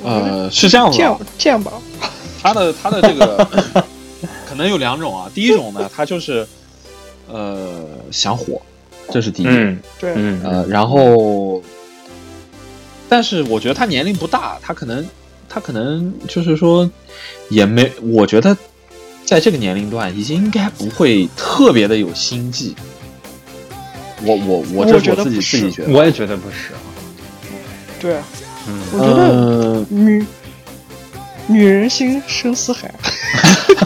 [0.06, 1.74] 呃，是这样子这样，这样吧，
[2.42, 3.46] 他的他的这个
[4.48, 5.30] 可能有两种啊。
[5.36, 6.48] 第一种呢，他就是
[7.28, 8.62] 呃想火，
[9.12, 9.48] 这是第一。
[9.48, 11.62] 嗯对，嗯呃，然后，
[13.10, 15.06] 但是我觉得他年龄不大，他可能
[15.48, 16.90] 他可能就是说
[17.50, 18.56] 也没，我觉得
[19.26, 22.76] 在这个年龄段已经应该不会特别的有心计。
[24.24, 25.92] 我我我这我是我自己觉得不是自己觉得。
[25.92, 26.72] 我也觉得不是。
[28.00, 28.18] 对，
[28.68, 30.26] 嗯我觉得嗯，女
[31.48, 32.94] 女人心深似海，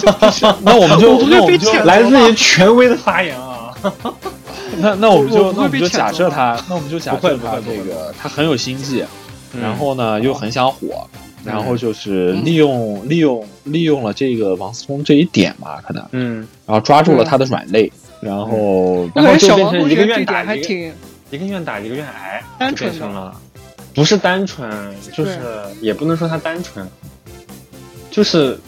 [0.64, 3.74] 那我们就那我们就来自于权威的发言啊！
[4.78, 9.06] 那那我们就那我们就假设他，那我们就假设他这个他很有心计，
[9.54, 9.62] 嗯。
[9.62, 11.08] 然后呢又很想火，
[11.44, 12.46] 然后就是嗯。
[12.46, 23.34] 利用利用利用了这个王思聪这一点嘛，可能，嗯，然后抓住了他的软肋，然后我然后就变成一个愿打一个愿打一个愿挨，单纯了，
[23.94, 24.70] 不是单纯，
[25.14, 25.40] 就是
[25.80, 26.88] 也不能说他单纯，
[28.10, 28.60] 就是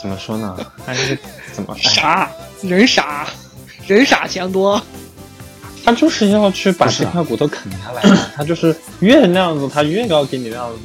[0.00, 0.56] 怎么说呢？
[0.84, 2.30] 他这个怎么哎傻，
[2.62, 3.28] 人傻，
[3.86, 4.80] 人傻钱多。
[5.84, 8.02] 他就是要去把这块骨头啃下来，
[8.36, 10.78] 他就是越那样子，他越要给你那样子，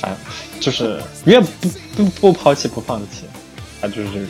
[0.00, 0.16] 反
[0.58, 3.22] 就是越不不不抛弃不放弃，
[3.80, 4.28] 他就是这种。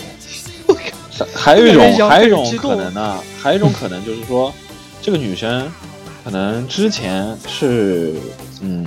[1.34, 4.52] 还有一种 还有一种可能呢，还有一种可能就是说，
[5.00, 5.66] 这个女生
[6.22, 8.14] 可能之前是
[8.60, 8.86] 嗯，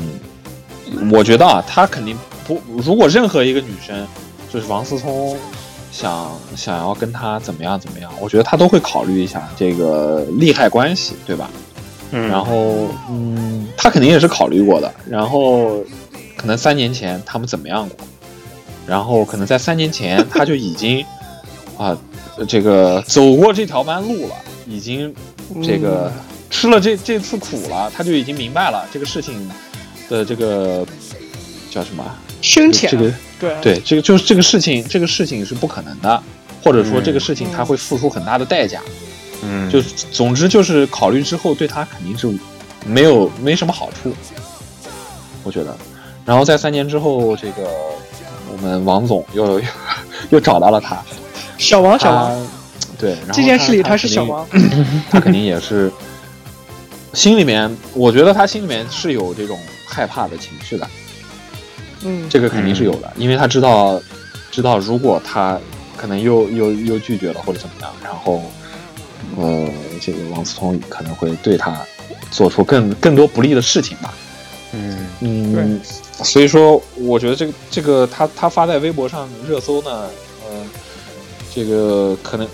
[1.12, 4.08] 我觉得啊，她肯定不，如果任何一个女生
[4.54, 5.36] 就是王思聪。
[5.92, 11.50] 想想要跟他怎么样怎么样，我觉得他都会考虑一下这个利害关系，对吧？
[12.12, 14.94] 嗯然后，嗯，他肯定也是考虑过的。
[15.06, 15.84] 然后，
[16.38, 17.98] 可能三年前他们怎么样过？
[18.86, 21.06] 然后，可能在三年前他就已经
[21.78, 21.98] 啊、
[22.48, 24.36] 这个走过这条弯路了，
[24.68, 25.14] 已经
[25.62, 26.12] 这个
[26.50, 29.50] 吃了这这次苦了，他就已经明白了这个事情
[30.08, 30.86] 的这个
[31.70, 32.04] 叫什么？
[32.42, 36.24] 深浅，这个对对，这个就是这个事情，这个事情是不可能的，
[36.64, 38.82] 或者说嗯这个事情他会付出很大的代价。
[39.44, 39.70] 嗯。
[39.70, 42.32] 就总之就是考虑之后，对他肯定是
[42.86, 44.14] 没有没什么好处，
[45.44, 45.76] 我觉得。
[46.26, 47.70] 然后在三年之后，这个
[48.52, 49.62] 我们王总又又
[50.32, 51.02] 又找到了他，
[51.58, 52.48] 小王，小王，
[52.98, 54.46] 对，然后这件事里他他是小，王，
[55.10, 55.92] 他肯定也是
[57.14, 60.86] 心里面，我觉得他心里面是有这种害怕的情绪的，
[62.04, 64.02] 嗯，这个肯定是有的，因为他知道
[64.52, 65.60] 知道如果他
[65.96, 68.44] 可能又又又拒绝了或者怎么样，然后
[69.36, 69.68] 呃，
[70.00, 71.80] 这个王思聪可能会对他
[72.32, 74.14] 做出更更多不利的事情吧。
[74.74, 75.08] 嗯。
[75.22, 75.82] 嗯，
[76.24, 80.10] 所以说我觉得这个这个他他发在微博上热搜呢，
[80.48, 80.66] 呃，
[81.54, 82.48] 这个可能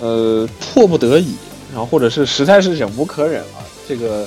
[0.00, 1.34] 呃迫不得已，
[1.70, 4.26] 然后或者是实在是忍无可忍了，这个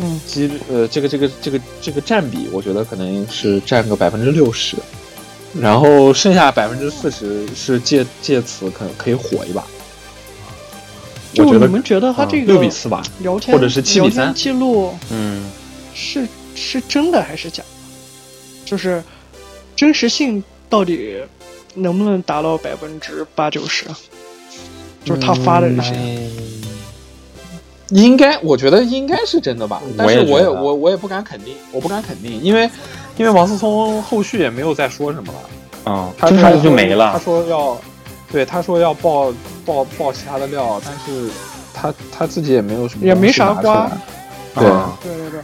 [0.00, 4.76] 嗯，几呃这个这个这个这个占比，我觉得可能是占个百分之六十，
[5.58, 9.64] 然后剩下百分之四十是借借此可可以火一把。
[11.38, 15.50] 我觉得就你们觉得他这个六比四吧，聊天或者是7比聊天记录嗯
[15.94, 17.68] 是是真的还是假的？
[18.64, 19.02] 就是
[19.74, 21.16] 真实性到底
[21.74, 23.86] 能不能达到百分之八九十？
[25.04, 26.30] 就是他发的这些，嗯
[27.90, 32.68] 应该，我觉得应该是真的吧，但是我也我也我我也不敢肯定，我不敢肯定，因为
[33.16, 35.32] 因为王思聪后续也没有再说什么
[35.84, 37.18] 了，啊，他真的就没了他。
[37.18, 37.78] 说要，
[38.30, 39.32] 对，他说要爆
[39.64, 41.30] 爆爆其他的料，但是
[41.72, 43.90] 他他自己也没有什么也没啥瓜，
[44.54, 45.40] 对，啊对对对。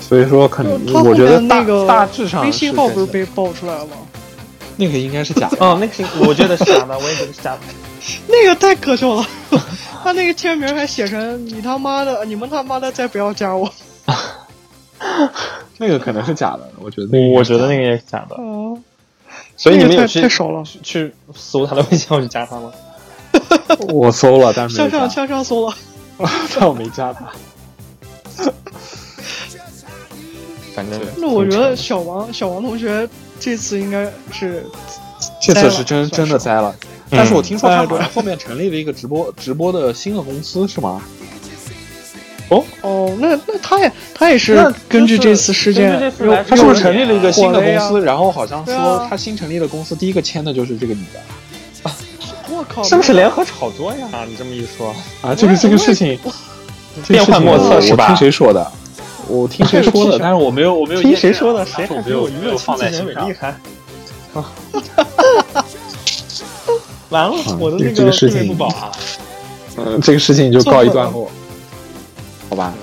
[0.00, 0.72] 所以说可能
[1.04, 3.92] 我觉得那个大致上微信号不是被爆出来了吗？
[4.76, 7.58] 那个应该是假的，哦，那个是我觉得是假的，我也觉得是假的。
[8.26, 9.26] 那个太可笑了，
[10.02, 13.72] 他那个签名还写成“你他妈的，你们他妈的再不要加我
[15.78, 18.36] 那个可能是假的，我觉得我觉得那个也是假”的。
[18.36, 18.78] 哦，
[19.56, 22.72] 所以你们那个太有去太少了，去去搜他的微信号去加他吗？
[23.88, 25.74] 我搜了，但是向上向上搜了。
[26.54, 27.30] 但我没加他。
[30.74, 33.06] 反正那我觉得小王小王同学
[33.38, 34.64] 这次应该是
[35.42, 36.74] 这次是真真的栽了，
[37.10, 37.84] 但是我听说他
[38.14, 41.02] 后面成立了一个直播直播的新的公司，是吗？
[42.48, 46.00] 哦哦，那那他也他也是根据这次事件
[46.48, 48.00] 他是不是成立了一个新的公司？
[48.04, 51.20] 然后好像说他新成立的公司第一个签的就是这个女的
[52.50, 54.08] 我靠，是不是联合炒作呀？
[54.28, 54.92] 你这么一说，
[55.22, 55.32] 啊。
[55.32, 56.18] 就是这个事情，
[57.06, 58.72] 这个事情变幻莫测是吧我听谁说的？
[59.28, 60.18] 我听谁说的？
[60.22, 61.64] 但是我没有我没有听谁说的？
[61.64, 63.32] 谁我没有没有放在心上厉。
[63.38, 63.54] 害？
[67.10, 68.90] 完了，嗯我的那这个事情不保啊。
[69.76, 71.30] 嗯，这个事情就告一段落，
[72.48, 72.74] 好吧？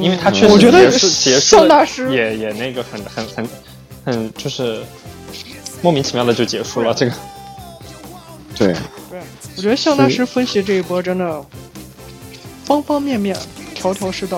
[0.00, 3.48] 因为他确实我觉得结束结束向大师也也那个很很很
[4.04, 4.82] 很就是
[5.80, 6.92] 莫名其妙的就结束了。
[6.92, 7.12] 这个
[8.56, 8.74] 对，
[9.10, 9.20] 对，
[9.56, 11.40] 我觉得向大师分析这一波真的
[12.64, 13.36] 方方面面、
[13.74, 14.36] 条条是道，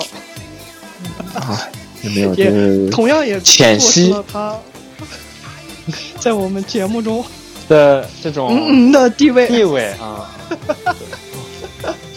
[1.33, 1.67] 啊，
[2.03, 4.55] 也没有，也同样也浅析了他
[6.19, 7.25] 在我们节目中
[7.69, 9.47] 的这种嗯嗯的地位。
[9.47, 10.29] 地位啊，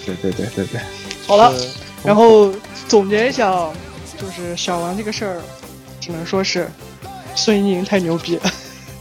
[0.05, 0.81] 对对对对对，
[1.29, 1.55] 好了，
[2.03, 2.51] 然后
[2.89, 3.71] 总结一下，啊，
[4.21, 5.41] 就是小王这个事儿，
[6.01, 6.69] 只能说是
[7.37, 8.35] 孙一宁太牛逼。
[8.37, 8.43] 了。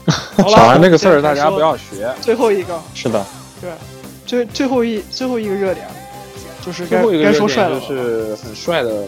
[0.37, 2.13] 小王这个事儿大家不要学。
[2.21, 3.25] 最后一个，是的，
[3.61, 3.71] 对，
[4.25, 5.87] 最最后一最后一个热点，
[6.65, 9.05] 就是该最后一个该热点就说帅了，是很帅的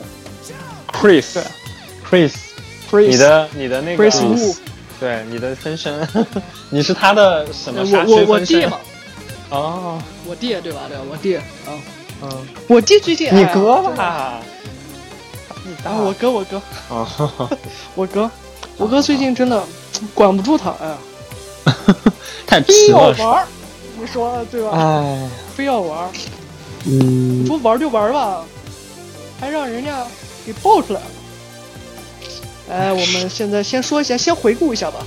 [0.91, 4.55] Chris，Chris，Chris 你的你的那个 Chris Wu，
[5.03, 6.07] 对你的分身，
[6.71, 7.81] 你是他的什么？
[7.83, 8.77] 我我我弟嘛，
[9.49, 10.79] 哦，我弟对吧？
[10.87, 11.43] 对吧，我弟啊，
[12.21, 14.39] 嗯，我弟最近你哥吧？
[15.65, 16.55] 你啊，我哥我哥。
[16.87, 17.49] 啊，
[17.95, 18.31] 我哥
[18.79, 19.61] 我哥最近真的
[20.13, 20.97] 管不住他，哎呀，
[22.47, 23.47] 太非皮了，要玩儿，
[23.99, 24.69] 你说对吧？
[24.73, 26.09] 哎，非要玩儿，
[26.85, 27.43] 嗯。
[27.43, 28.45] 你，说玩就玩吧，
[29.37, 30.05] 还让人家
[30.45, 31.05] 给爆出来了。
[32.69, 35.05] 哎，我们现在先说一下，先回顾一下吧。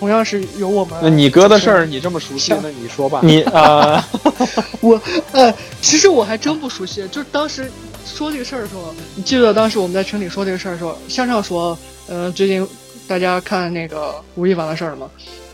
[0.00, 3.20] 同样是由我们，那你哥的事儿你这么熟悉，像那你说吧。
[3.22, 4.02] 你呃，
[4.82, 5.00] 我，
[5.32, 7.06] 呃，其实我还真不熟悉。
[7.08, 7.70] 就是当时
[8.04, 12.66] 说这个事儿的时候，你记得当时我们在群里说这个事儿的时候，向上说，嗯、最近
[13.06, 15.08] 大家看那个吴亦凡的事儿吗？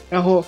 [0.08, 0.44] 然后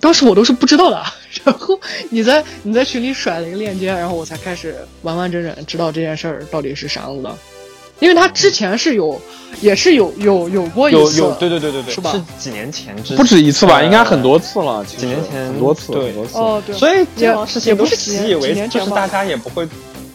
[0.00, 1.04] 当时我都是不知道的，
[1.44, 1.78] 然后
[2.10, 7.36] 你在你在群里甩了一个链接，然后我才开始完完整整知道这件事儿到底是啥样子的。
[8.00, 9.20] 因为他之前是有，
[9.60, 14.84] 也是有有有过一次，有有，对对对对对，是吧是几年前之不止一次吧，呃应该很多次了。
[14.84, 16.38] 几年前很多次，对很多次。
[16.38, 19.68] 哦，对，所以这也种事也不情都习是几年几以为就是大家也不会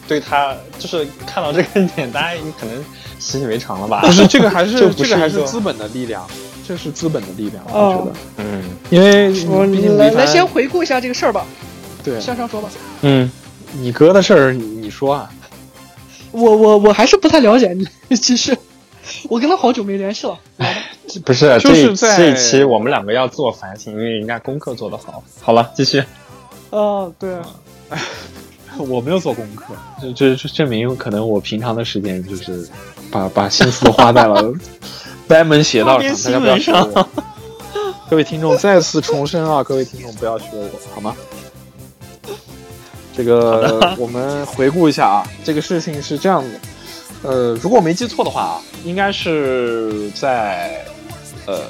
[0.08, 2.84] 对他，就是看到这个点，大家也可能
[3.18, 4.00] 习以为常了吧？
[4.02, 6.26] 不是这个还 是这个还是资本的力量，
[6.66, 11.46] 这是资本的力量，哦我觉得，嗯因为我毕竟来来先回顾一下这个事儿吧，
[12.02, 12.68] 对向上说吧。
[13.02, 13.30] 嗯，
[13.72, 15.30] 你哥的事儿，你你说啊？
[16.36, 18.56] 我我我还是不太了解你， 其实
[19.28, 20.38] 我跟他好久没联系了。
[21.24, 25.22] 不是这一就是在这一期我们两个要做反省，因为人家功课做得好。
[25.40, 26.02] 好了，继续。
[26.70, 27.38] 哦，对，
[28.76, 32.68] 我没有做功课，这这这证明可能我平常的时间就是
[33.10, 34.52] 把把心思花在了
[35.28, 37.08] 歪门邪道上，大家不要学我。
[38.10, 41.16] 各位听众再次重申啊，各位听众不要学我，好吗？
[43.16, 46.60] 这个 我们回顾一下啊，这个事情是这样的，
[47.22, 50.84] 呃，如果我没记错的话啊，应该是在
[51.46, 51.60] 呃，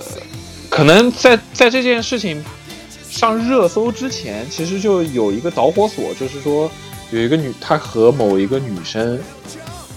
[0.69, 2.45] 可能在在这件事情
[3.09, 6.71] 上热搜之前，其实就有一个导火索，就是说
[7.11, 9.19] 有一个女，她和某一个女生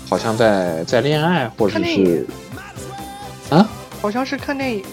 [0.08, 2.28] 好像在在恋爱，或者是
[3.50, 3.68] 啊，
[4.02, 4.84] 好像是看电影，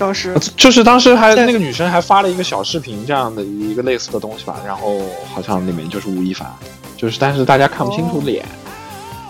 [0.00, 4.98] 当时就是当时还在那个女生还发了一个小视频这样的一个类似的东西吧，然后
[5.34, 6.48] 好像里面就是吴亦凡，
[6.96, 8.42] 就是但是大家看不清楚脸，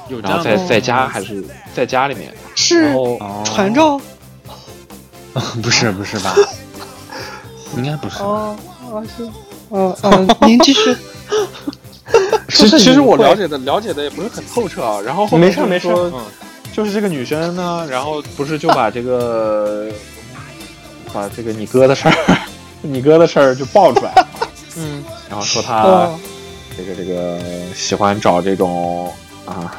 [0.08, 1.44] 有然后在在家还是
[1.74, 4.00] 在家里面，是然后传照
[5.60, 6.36] 不是不是吧？
[7.76, 8.22] 应该不是。
[8.22, 8.56] 哦，
[8.92, 9.28] 啊是，
[9.70, 10.96] 嗯嗯，您继续。
[12.54, 15.88] 其实其实我了解的了解的也不是很透彻啊，然后后面没事没事。
[16.14, 16.24] 嗯
[16.72, 19.88] 就是这个女生呢，然后不是就把这个
[21.12, 22.14] 把这个你哥的事儿，
[22.82, 24.28] 你哥的事儿就爆出来了，
[24.76, 26.18] 嗯，然后说他哦，
[26.76, 27.38] 这个这个
[27.74, 29.12] 喜欢找这种
[29.46, 29.74] 啊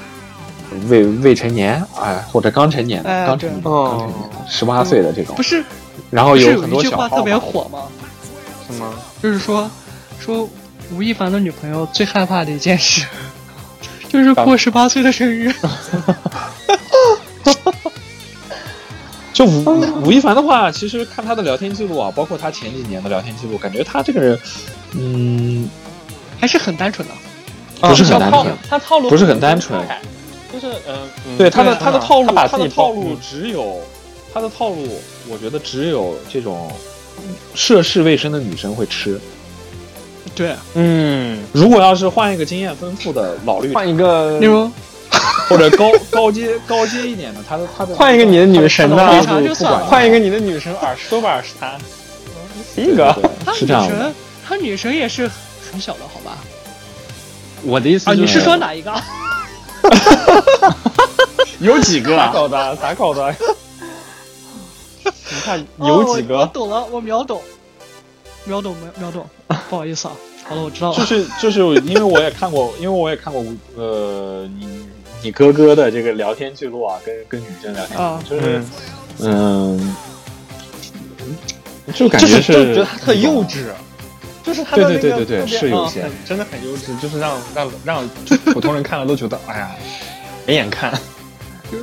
[0.88, 5.64] 未未成年哎或者刚成年的哎刚成年刚成年十八岁的这种不，是，
[6.10, 7.80] 然后有有很多小一句话特别火吗？
[8.68, 8.94] 什么？
[9.22, 9.70] 就是说
[10.20, 10.48] 说
[10.94, 13.06] 吴亦凡的女朋友最害怕的一件事，
[14.10, 15.54] 就是过十八岁的生日。
[19.34, 19.64] 就吴
[20.04, 24.40] 吴亦凡的话，其实看他的聊天记录啊，包括他前几年的聊天记录，感觉他这个人，
[24.98, 25.70] 嗯，
[26.40, 27.14] 还是很单纯的。
[27.82, 29.84] 不是很单纯，他套路不是很单纯
[30.54, 33.82] 就是嗯，嗯对他的他的套路，他的套路只有
[34.32, 36.72] 他的套路，我觉得只有这种
[37.56, 39.20] 涉世未深的女生会吃。
[40.36, 44.70] 对，嗯，如果要是换一个经验丰富的老绿茶换一个例如
[45.50, 48.98] 或者高高阶高阶一点的，他的他的换一个你的女神呢
[49.86, 51.78] 换一个你的女神耳朵吧耳是他，
[52.76, 53.14] 一个
[53.46, 53.90] 他女是这样的。
[53.90, 54.16] 神，
[54.48, 55.30] 他女神也是
[55.72, 56.38] 很小的，好吧？
[57.64, 58.94] 我的意思啊，你是说哪一个？
[61.60, 62.32] 有几个咋啊？
[62.34, 62.76] 搞的？
[62.78, 63.36] 咋搞的？
[65.04, 66.52] 你看哦有几个我个？
[66.54, 67.42] 懂了，我秒懂。
[68.46, 69.30] 秒懂秒秒懂，
[69.70, 70.14] 不好意思啊。
[70.48, 70.98] 好了，我知道了。
[70.98, 73.44] 就是就是因为我也看过，因为我也看过
[73.76, 74.68] 呃你
[75.22, 77.98] 你哥哥的这个聊天记录啊，跟跟女生聊天。
[78.30, 78.62] 就是
[79.20, 79.96] 嗯，
[81.94, 83.66] 就感觉是是就觉得他特幼稚，
[84.44, 88.10] 就是他的那个对对对对对是有些真的很幼稚，就是让让让
[88.54, 89.72] 普通人看了都觉得哎呀
[90.46, 90.92] 没眼看。
[91.70, 91.80] 对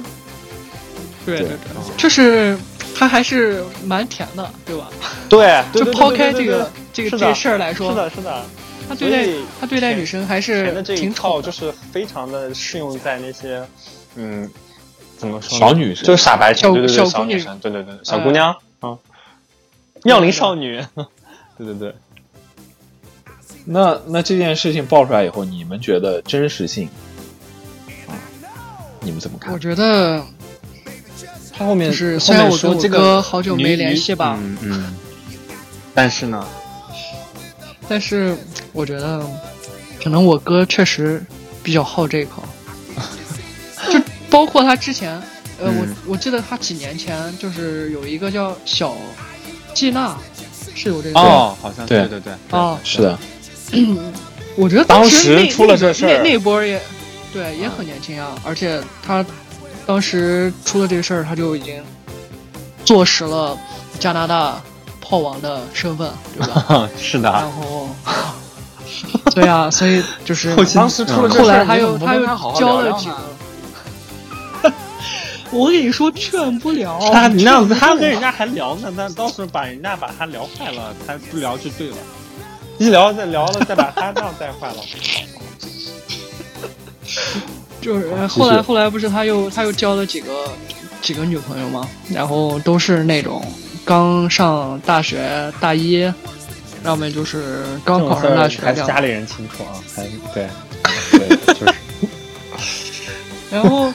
[1.39, 1.47] 对。
[1.47, 1.49] 对，
[1.97, 2.57] 就是
[2.95, 4.89] 他还是蛮甜的，对吧？
[5.29, 8.43] 对，就抛开这个这个这个事儿来说，是的，是的，
[8.89, 9.27] 他对待
[9.61, 11.15] 他对待女生还是挺宠的。
[11.15, 13.63] 套就是非常的适用在那些
[14.17, 14.49] 嗯
[15.17, 18.97] 怎么说小女生就是傻白甜，小对对对，小姑娘小女生，对对对，小姑娘啊，
[20.05, 20.81] 妙龄少女，
[21.59, 21.95] 对对对。
[23.65, 26.89] 那那这件事情爆出来以后，你们觉得真实性
[28.07, 28.17] 啊？
[29.01, 29.59] 你们怎么看我？
[29.59, 30.25] 觉得
[31.53, 34.97] 他后面是后虽然我跟我面说这个哥好久没联系吧，嗯嗯，
[35.93, 36.47] 但是呢，
[37.89, 38.39] 但是
[38.79, 39.21] 我觉得
[40.01, 41.21] 可能我哥确实
[41.65, 42.45] 比较好这一口，
[43.91, 44.01] 就
[44.31, 45.13] 包括他之前，
[45.61, 45.75] 呃，嗯。
[46.07, 48.95] 我我记得他几年前就是有一个叫小
[49.75, 50.17] 季娜，
[50.77, 52.07] 是有这个哦，好像对。
[52.07, 53.19] 对对啊，哦，是的，
[54.55, 56.81] 我觉得当时出了这事儿那那波也
[57.33, 59.27] 对也很年轻啊，而且他
[59.87, 61.83] 当时出了这个事儿，他就已经
[62.85, 63.59] 坐实了
[63.99, 64.63] 加拿大
[65.01, 66.09] 炮王的身份，
[66.39, 66.89] 对吧？
[66.97, 67.89] 是的，然后，
[69.35, 72.25] 对啊，所以就是后期当时出了后来他又他又
[72.55, 73.17] 交了几个。
[75.51, 76.99] 我跟你说，劝不了。
[77.13, 81.97] 他你那他跟人家还聊呢，那到时候把人家把他聊坏了，他不聊就对了。
[82.79, 84.77] 一聊再聊了，再把他这样带坏了。
[87.81, 90.53] 就是呃后来后来不是他又他又交了几个
[91.01, 91.89] 几个女朋友吗？
[92.11, 93.43] 然后都是那种
[93.85, 96.13] 刚上大学大一，
[96.85, 98.61] 要么就是刚考上大学。
[98.63, 100.03] 还是家里人清楚啊，还
[100.33, 100.49] 对，
[101.13, 101.75] 对，就是
[103.51, 103.93] 然后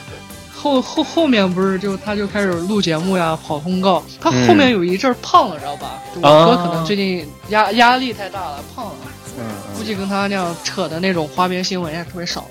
[0.54, 4.02] 后后后面不是就他就开始录节目呀，跑通告。
[4.20, 6.02] 他嗯后面有一阵儿胖了，知道吧？
[6.20, 8.92] 我啊哥可能最近压压力太大了，胖了。
[9.38, 9.44] 嗯
[9.76, 12.48] 估计跟他那样扯的那种花边新闻也特别少了。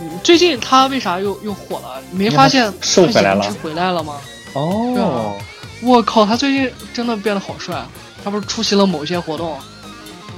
[0.00, 2.00] 嗯最近他为啥又又火了？
[2.12, 4.14] 没发现瘦回来回来了吗？
[4.54, 5.34] 哦，
[5.82, 7.84] 我靠，他最近真的变得好帅。
[8.24, 9.58] 他不是出席了某些活动，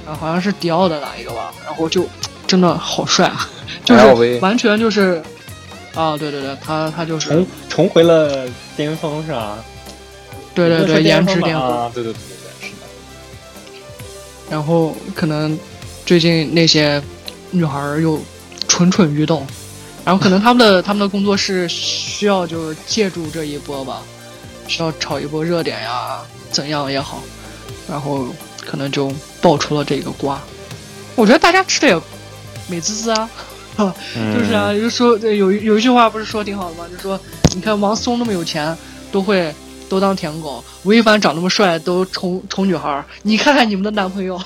[0.05, 2.07] 然后好像是迪奥的哪一个吧，然后就
[2.47, 3.49] 真的好帅啊，
[3.85, 5.21] 就是完全就是
[5.93, 9.57] 啊，对对对，他他就是重重回了巅峰是吧？
[10.53, 12.87] 对对对颜值巅峰，啊，对对对对对，是的。
[14.49, 15.57] 然后可能
[16.05, 17.01] 最近那些
[17.51, 18.19] 女孩儿又
[18.67, 19.47] 蠢蠢欲动，
[20.03, 24.01] 然后可能他们的 他们的工作室需要就是借助这一波吧，
[24.67, 26.19] 需要炒一波热点呀，
[26.51, 27.23] 怎样也好，
[27.91, 28.25] 然后
[28.65, 29.11] 可能就
[29.41, 30.41] 爆出了这个瓜。
[31.15, 32.01] 我觉得大家吃的也
[32.69, 33.29] 美滋滋啊，
[33.77, 36.85] 就是啊，就说对有一有一句话不是说挺好的吗？
[36.89, 37.19] 就说
[37.53, 38.75] 你看王思聪那么有钱，
[39.11, 39.53] 都会
[39.89, 43.03] 都当舔狗，吴亦凡长那么帅，都宠宠女孩儿。
[43.23, 44.39] 你看看你们的男朋友，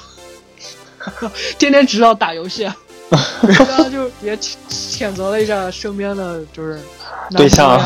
[1.60, 2.64] 天天只知道打游戏，
[3.42, 6.80] 然后就也谴谴责了一下身边的就是
[7.36, 7.80] 对象。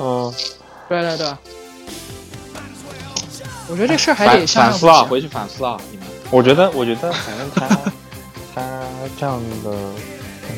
[0.00, 0.34] 嗯，
[0.88, 1.32] 对对对，
[3.74, 7.66] 我觉得这事儿还得向反思啊，上回去反思啊，你们我觉得，我觉得，反正他
[8.54, 8.80] 他
[9.18, 9.70] 这样的，
[10.48, 10.56] 嗯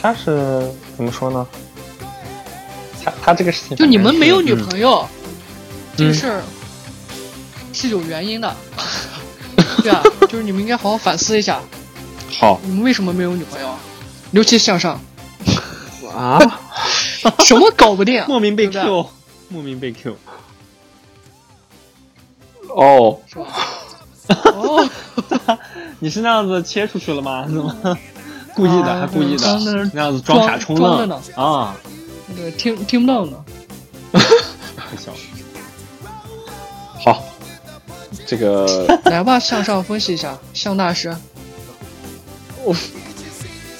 [0.00, 1.44] 他是怎么说呢？
[3.04, 5.04] 他他这个事情，就你们没有女，朋友，
[5.96, 6.42] 这个嗯事儿
[7.72, 8.54] 是有原因的，
[9.82, 11.58] 对啊，就是你们应该好好反思一下，
[12.38, 13.68] 好你们为什么没有女朋友？
[14.30, 15.00] 尤其向上，
[16.14, 16.38] 啊，
[17.44, 19.08] 什么搞不定，莫名被 Q，
[19.48, 20.16] 莫名被 Q。
[22.76, 23.18] 哦，
[24.28, 24.88] 哦，
[25.98, 27.44] 你是那样子切出去了吗？
[27.46, 27.98] 怎么？
[28.54, 29.46] 故意的，啊还故意的
[29.94, 31.74] 那样子装傻充愣啊！
[32.36, 33.44] 对，听听不到呢。
[37.04, 37.22] 好，
[38.26, 41.14] 这个 来吧，向上分析一下，向大师，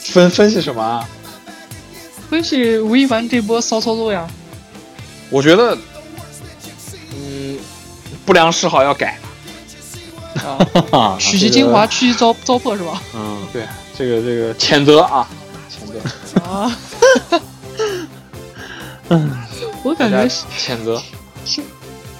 [0.00, 1.06] 分分析什么啊？
[2.30, 4.26] 分析吴亦凡这波骚操作呀。
[5.30, 5.78] 我觉得，嗯，
[8.26, 9.18] 不良嗜好要改。
[10.92, 13.00] 啊，取其精华，去其糟糟粕是吧？
[13.14, 13.66] 嗯，对，
[13.96, 15.26] 这个这个谴责啊，
[15.70, 16.76] 谴责，啊，
[19.08, 19.30] 嗯
[19.82, 20.22] 我感觉
[20.58, 21.00] 谴责。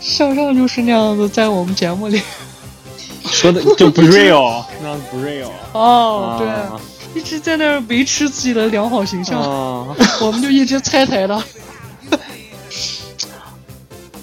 [0.01, 2.23] 向上就是那样子，在我们节目里。
[3.29, 5.51] 说的就不 real，那样子不 real。
[5.73, 6.81] 哦，对，啊
[7.15, 11.43] 一直在那儿维持自己的良好形象，啊，我们就一直猜台的。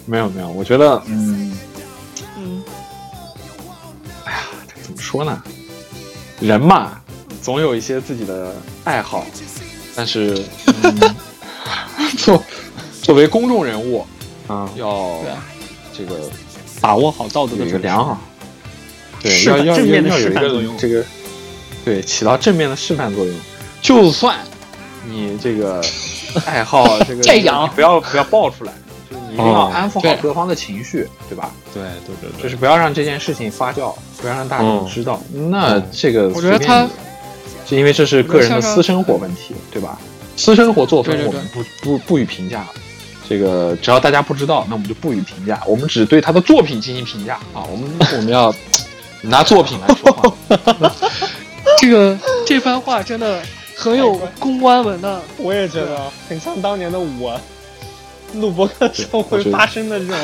[0.06, 1.53] 没有没有，我觉得，嗯，嗯，
[5.14, 5.44] 说呢？
[6.40, 7.00] 人嘛，
[7.40, 8.52] 总有一些自己的
[8.84, 9.24] 爱好，
[9.96, 11.16] 但是、嗯、
[12.18, 12.44] 作
[13.04, 14.04] 作为公众人物，
[14.48, 15.20] 啊，要
[15.96, 16.20] 这个
[16.82, 18.20] 把握好道德有一个良好，
[19.22, 20.78] 对，要要正面的要有一个示范作用。
[20.80, 21.06] 这个，
[21.86, 23.36] 对，起到正面的示范作用。
[23.84, 24.36] 就算
[25.08, 25.80] 你这个
[26.48, 27.70] 爱好这个 这样。
[27.76, 28.74] 不要不要爆出来，
[29.34, 31.52] 一定要哦安抚好对各方的情绪，对吧？
[31.74, 35.20] 对对对就是不要让这件事情发酵，不要让大众嗯知道。
[35.34, 36.90] 那嗯这个我觉得他随便
[37.66, 39.98] 你就因为这是个人的私生活问题，对吧？
[40.38, 42.66] 私生活作风我们不不不予评价。
[43.28, 47.64] 这个只要大家不知道，那我们就不予评价，我们只对他的作品进行评价啊。
[47.72, 48.54] 我们我们要
[49.22, 50.34] 拿作品来说话。
[51.80, 53.42] 这个这番话真的
[53.76, 55.22] 很有公关文的。
[55.38, 57.40] 我也觉得很像当年的我
[58.34, 60.18] 录播课时候会发生的这种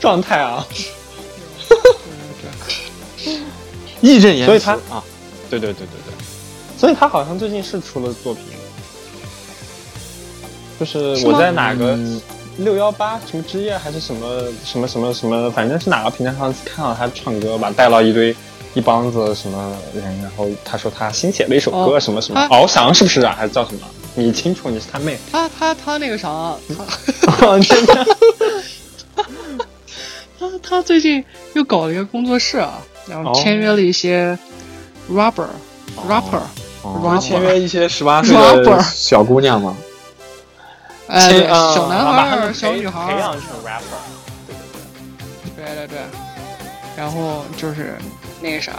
[0.00, 0.66] 状态啊。
[4.00, 5.02] 义正言辞，所以他啊，
[5.48, 6.12] 对对对对对，
[6.78, 8.44] 所以他好像最近是出了作品，
[10.78, 11.98] 就是我在哪个
[12.58, 18.36] 六幺八什么之夜还是什么什么什么什么，反正是哪个平台上看到他唱歌吧，带了一堆
[18.74, 23.34] 一帮子什么人，然后他说他新写了一首歌，哦什么什么翱翔是不是啊？
[23.36, 23.86] 还是叫什么？
[24.16, 25.18] 你清楚，你是他妹。
[25.32, 26.54] 他他他那个啥，
[27.26, 28.06] 他真的
[30.38, 34.36] 他他最近又搞了一个工作室啊，然后哦签约了一些
[35.10, 35.46] rapper、
[36.08, 36.40] rapper，
[36.82, 39.76] 不 rapper 是签约一些十八岁的小姑娘吗？
[41.06, 44.00] 哎，呃小男孩小女孩，培养成 rapper
[45.56, 45.86] 对对对。
[45.86, 45.98] 对对对，
[46.96, 47.96] 然后就是
[48.44, 48.72] 那个啥，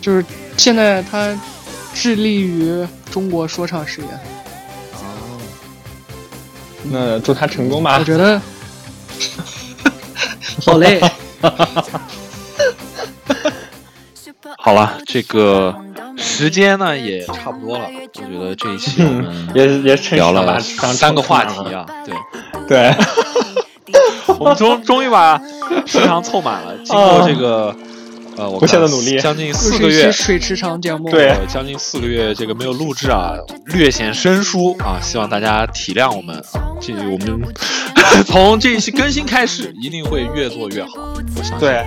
[0.00, 0.24] 就是
[0.56, 1.38] 现在他
[1.92, 4.06] 致力于中国说唱事业，
[4.94, 5.38] 哦
[6.84, 8.04] 那祝他成功吧我。
[8.04, 8.40] 觉得
[10.64, 10.98] 好嘞。
[14.56, 15.74] 好了，这个
[16.16, 17.84] 时间呢也差不多了，
[18.16, 22.14] 我觉得这一期我们 也也趁聊了把三个话题啊，对，
[22.66, 22.96] 对，
[24.38, 25.38] 我们终终于把
[25.86, 27.74] 时长凑满了，经过这个
[28.38, 33.34] 呃，我不懈的努力将近四个月水池长节目，对呃，将近四个月这个没有录制啊，
[33.66, 36.70] 略显生疏啊，希望大家体谅我们啊。
[36.80, 37.42] 这我们
[38.24, 40.90] 从这一期更新开始，一定会越做越好，
[41.36, 41.58] 我相信。
[41.58, 41.84] 对，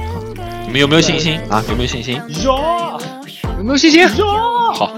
[0.65, 1.63] 你们有没有信心啊？
[1.69, 2.21] 有没有信心？
[2.43, 2.51] 有
[3.57, 4.05] 有没有信心？
[4.73, 4.91] 好，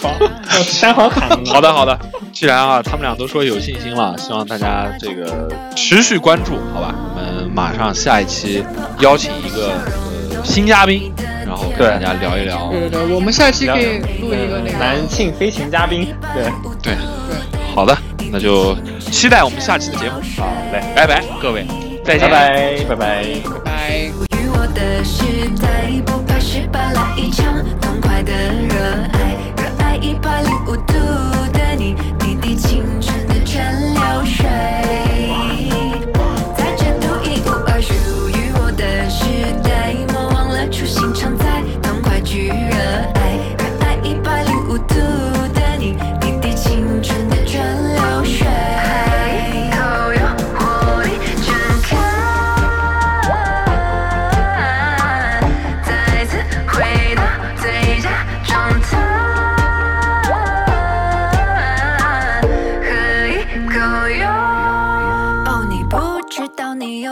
[0.00, 0.18] 好，
[0.64, 1.98] 山好砍好的，好的。
[2.32, 6.94] 既然啊，他们俩都说有信心了，希望大家这个持续关注，好吧？
[6.94, 8.62] 我们马上下一期
[9.00, 10.07] 邀请一个呃
[10.44, 11.12] 新嘉宾，
[11.46, 12.68] 然后跟大家聊一聊。
[12.70, 16.44] 对对对，我们下期可以录一个那个男性飞行嘉宾，对，
[16.82, 16.96] 对对，
[17.74, 17.96] 好的，
[18.30, 18.76] 那就
[19.10, 20.20] 期待我们下期的节目。
[20.36, 21.66] 好嘞，拜拜，各位，
[22.04, 22.28] 再见。
[22.30, 23.24] 拜拜，拜拜。
[23.64, 24.10] 拜。
[24.38, 25.24] 与我的时
[25.60, 27.46] 代，不怕失败，来一场
[27.80, 28.74] 痛快的热
[29.12, 30.76] 爱，热爱一百零五